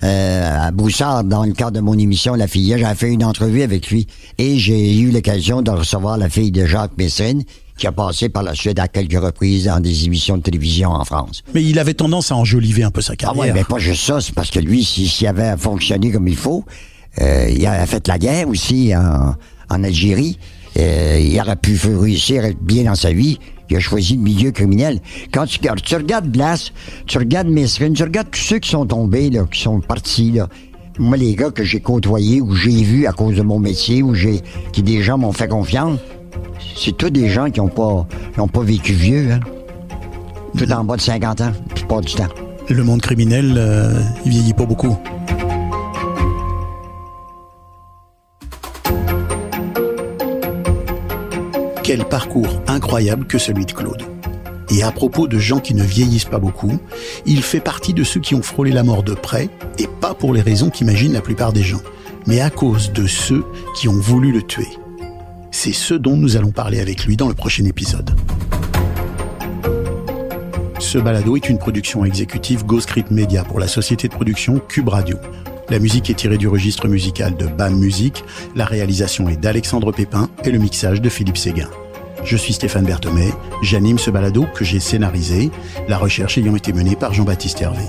Euh, 0.05 0.66
à 0.68 0.71
Broussard, 0.71 1.25
dans 1.25 1.44
le 1.44 1.53
cadre 1.53 1.73
de 1.73 1.81
mon 1.81 1.99
émission 1.99 2.35
La 2.35 2.47
Fille, 2.47 2.75
j'avais 2.79 2.94
fait 2.94 3.11
une 3.12 3.25
entrevue 3.25 3.62
avec 3.62 3.90
lui 3.90 4.07
et 4.38 4.57
j'ai 4.57 4.97
eu 4.97 5.11
l'occasion 5.11 5.61
de 5.61 5.71
recevoir 5.71 6.16
la 6.18 6.29
fille 6.31 6.53
de 6.53 6.64
Jacques 6.66 6.97
Messrine 6.97 7.42
qui 7.79 7.87
a 7.87 7.93
passé 7.93 8.29
par 8.29 8.43
la 8.43 8.55
suite 8.55 8.79
à 8.79 8.88
quelques 8.88 9.19
reprises 9.23 9.64
dans 9.64 9.81
des 9.81 10.05
émissions 10.05 10.37
de 10.37 10.43
télévision 10.43 10.91
en 10.91 11.05
France. 11.05 11.43
Mais 11.55 11.62
il 11.64 11.79
avait 11.79 11.95
tendance 11.95 12.31
à 12.33 12.37
enjoliver 12.37 12.83
un 12.83 12.91
peu 12.91 13.01
sa 13.01 13.14
Ah 13.14 13.17
carrière. 13.17 13.41
ouais, 13.41 13.53
mais 13.53 13.64
pas 13.64 13.79
juste 13.79 14.05
ça, 14.05 14.21
c'est 14.21 14.35
parce 14.35 14.51
que 14.51 14.59
lui, 14.59 14.85
s'il 14.85 15.27
avait 15.27 15.57
fonctionné 15.57 16.11
comme 16.11 16.29
il 16.29 16.37
faut, 16.37 16.64
euh, 17.21 17.49
il 17.51 17.64
a 17.67 17.87
fait 17.87 18.07
la 18.09 18.19
guerre 18.19 18.49
aussi 18.49 18.93
en, 18.95 19.35
en 19.75 19.85
Algérie. 19.85 20.38
Euh, 20.79 21.19
il 21.21 21.41
aurait 21.41 21.57
pu 21.57 21.79
réussir 21.87 22.45
à 22.45 22.49
être 22.49 22.61
bien 22.62 22.85
dans 22.85 22.95
sa 22.95 23.12
vie. 23.12 23.38
Il 23.71 23.77
a 23.77 23.81
choisi 23.81 24.14
le 24.17 24.23
milieu 24.23 24.51
criminel. 24.51 25.01
Quand 25.33 25.47
tu, 25.47 25.59
regardes- 25.59 25.83
tu 25.83 25.95
regardes 25.95 26.29
Blas, 26.29 26.71
tu 27.07 27.19
regardes 27.19 27.49
Mesrine, 27.49 27.93
tu 27.95 28.03
regardes 28.03 28.31
tous 28.31 28.41
ceux 28.41 28.59
qui 28.59 28.71
sont 28.71 28.87
tombés, 28.87 29.31
là, 29.31 29.45
qui 29.51 29.61
sont 29.61 29.81
partis, 29.81 30.33
là. 30.33 30.49
Moi, 30.99 31.17
les 31.17 31.37
gars 31.37 31.51
que 31.51 31.62
j'ai 31.64 31.79
côtoyés 31.81 32.41
ou 32.41 32.55
j'ai 32.57 32.83
vus 32.83 33.07
à 33.07 33.12
cause 33.12 33.37
de 33.37 33.43
mon 33.43 33.61
métier 33.61 34.03
ou 34.03 34.14
j'ai, 34.14 34.41
qui 34.73 34.83
des 34.83 35.01
gens 35.03 35.17
m'ont 35.17 35.33
fait 35.33 35.47
confiance, 35.49 35.99
c'est 36.77 36.97
tous 36.97 37.11
des 37.11 37.29
gens 37.29 37.51
qui 37.51 37.61
n'ont 37.61 37.69
pas, 37.69 38.07
pas 38.37 38.62
vécu 38.62 38.93
vieux, 38.93 39.33
hein. 39.33 39.41
Tout 40.57 40.71
en 40.73 40.85
bas 40.85 40.97
de 40.97 41.01
50 41.01 41.41
ans, 41.43 41.53
puis 41.75 41.85
pas 41.85 42.01
du 42.01 42.14
temps. 42.14 42.29
Le 42.69 42.83
monde 42.83 43.01
criminel, 43.01 43.55
euh, 43.57 44.01
il 44.25 44.31
vieillit 44.31 44.55
pas 44.55 44.67
beaucoup. 44.67 44.97
Quel 51.83 52.05
parcours 52.05 52.61
incroyable 52.67 53.27
que 53.27 53.38
celui 53.38 53.64
de 53.64 53.73
Claude. 53.73 54.03
Et 54.71 54.83
à 54.83 54.91
propos 54.91 55.27
de 55.27 55.38
gens 55.38 55.61
qui 55.61 55.75
ne 55.75 55.83
vieillissent 55.83 56.27
pas 56.27 56.38
beaucoup, 56.38 56.79
il 57.25 57.43
fait 57.43 57.61
partie 57.61 57.95
de 57.95 58.05
ceux 58.05 58.21
qui 58.21 58.35
ont 58.35 58.43
frôlé 58.43 58.71
la 58.73 58.83
mort 58.83 59.03
de 59.03 59.14
près, 59.14 59.49
et 59.79 59.87
pas 60.01 60.12
pour 60.12 60.35
les 60.35 60.43
raisons 60.43 60.69
qu'imaginent 60.69 61.14
la 61.14 61.23
plupart 61.23 61.53
des 61.53 61.62
gens, 61.62 61.81
mais 62.27 62.41
à 62.41 62.51
cause 62.51 62.93
de 62.93 63.07
ceux 63.07 63.45
qui 63.75 63.88
ont 63.88 63.99
voulu 63.99 64.33
le 64.33 64.43
tuer. 64.43 64.69
C'est 65.61 65.73
ce 65.73 65.94
dont 65.94 66.16
nous 66.16 66.37
allons 66.37 66.53
parler 66.53 66.79
avec 66.79 67.05
lui 67.05 67.16
dans 67.16 67.27
le 67.27 67.35
prochain 67.35 67.64
épisode. 67.64 68.14
Ce 70.79 70.99
balado 70.99 71.35
est 71.35 71.49
une 71.49 71.59
production 71.59 72.05
exécutive 72.05 72.64
Ghostscript 72.64 73.11
Media 73.11 73.42
pour 73.42 73.59
la 73.59 73.66
société 73.66 74.07
de 74.07 74.14
production 74.14 74.61
Cube 74.61 74.88
Radio. 74.88 75.16
La 75.68 75.81
musique 75.81 76.11
est 76.11 76.14
tirée 76.14 76.38
du 76.38 76.47
registre 76.47 76.87
musical 76.87 77.37
de 77.37 77.47
BAM 77.49 77.75
Music, 77.77 78.23
la 78.55 78.66
réalisation 78.66 79.29
est 79.29 79.37
d'Alexandre 79.37 79.90
Pépin 79.90 80.31
et 80.44 80.53
le 80.53 80.61
mixage 80.61 81.03
de 81.03 81.09
Philippe 81.09 81.37
Séguin. 81.38 81.68
Je 82.23 82.37
suis 82.37 82.53
Stéphane 82.53 82.87
Berthomé, 82.87 83.33
j'anime 83.61 83.99
ce 83.99 84.12
balado 84.12 84.47
que 84.55 84.64
j'ai 84.64 84.79
scénarisé, 84.79 85.51
la 85.88 85.99
recherche 85.99 86.38
ayant 86.38 86.55
été 86.55 86.73
menée 86.73 86.94
par 86.94 87.14
Jean-Baptiste 87.14 87.61
Hervé. 87.62 87.83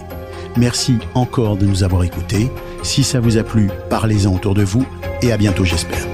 Merci 0.58 0.96
encore 1.14 1.56
de 1.56 1.68
nous 1.68 1.84
avoir 1.84 2.04
écoutés. 2.04 2.50
Si 2.82 3.04
ça 3.04 3.20
vous 3.20 3.38
a 3.38 3.44
plu, 3.44 3.70
parlez-en 3.92 4.34
autour 4.34 4.56
de 4.56 4.64
vous 4.64 4.88
et 5.22 5.32
à 5.32 5.38
bientôt 5.38 5.66
j'espère. 5.66 6.08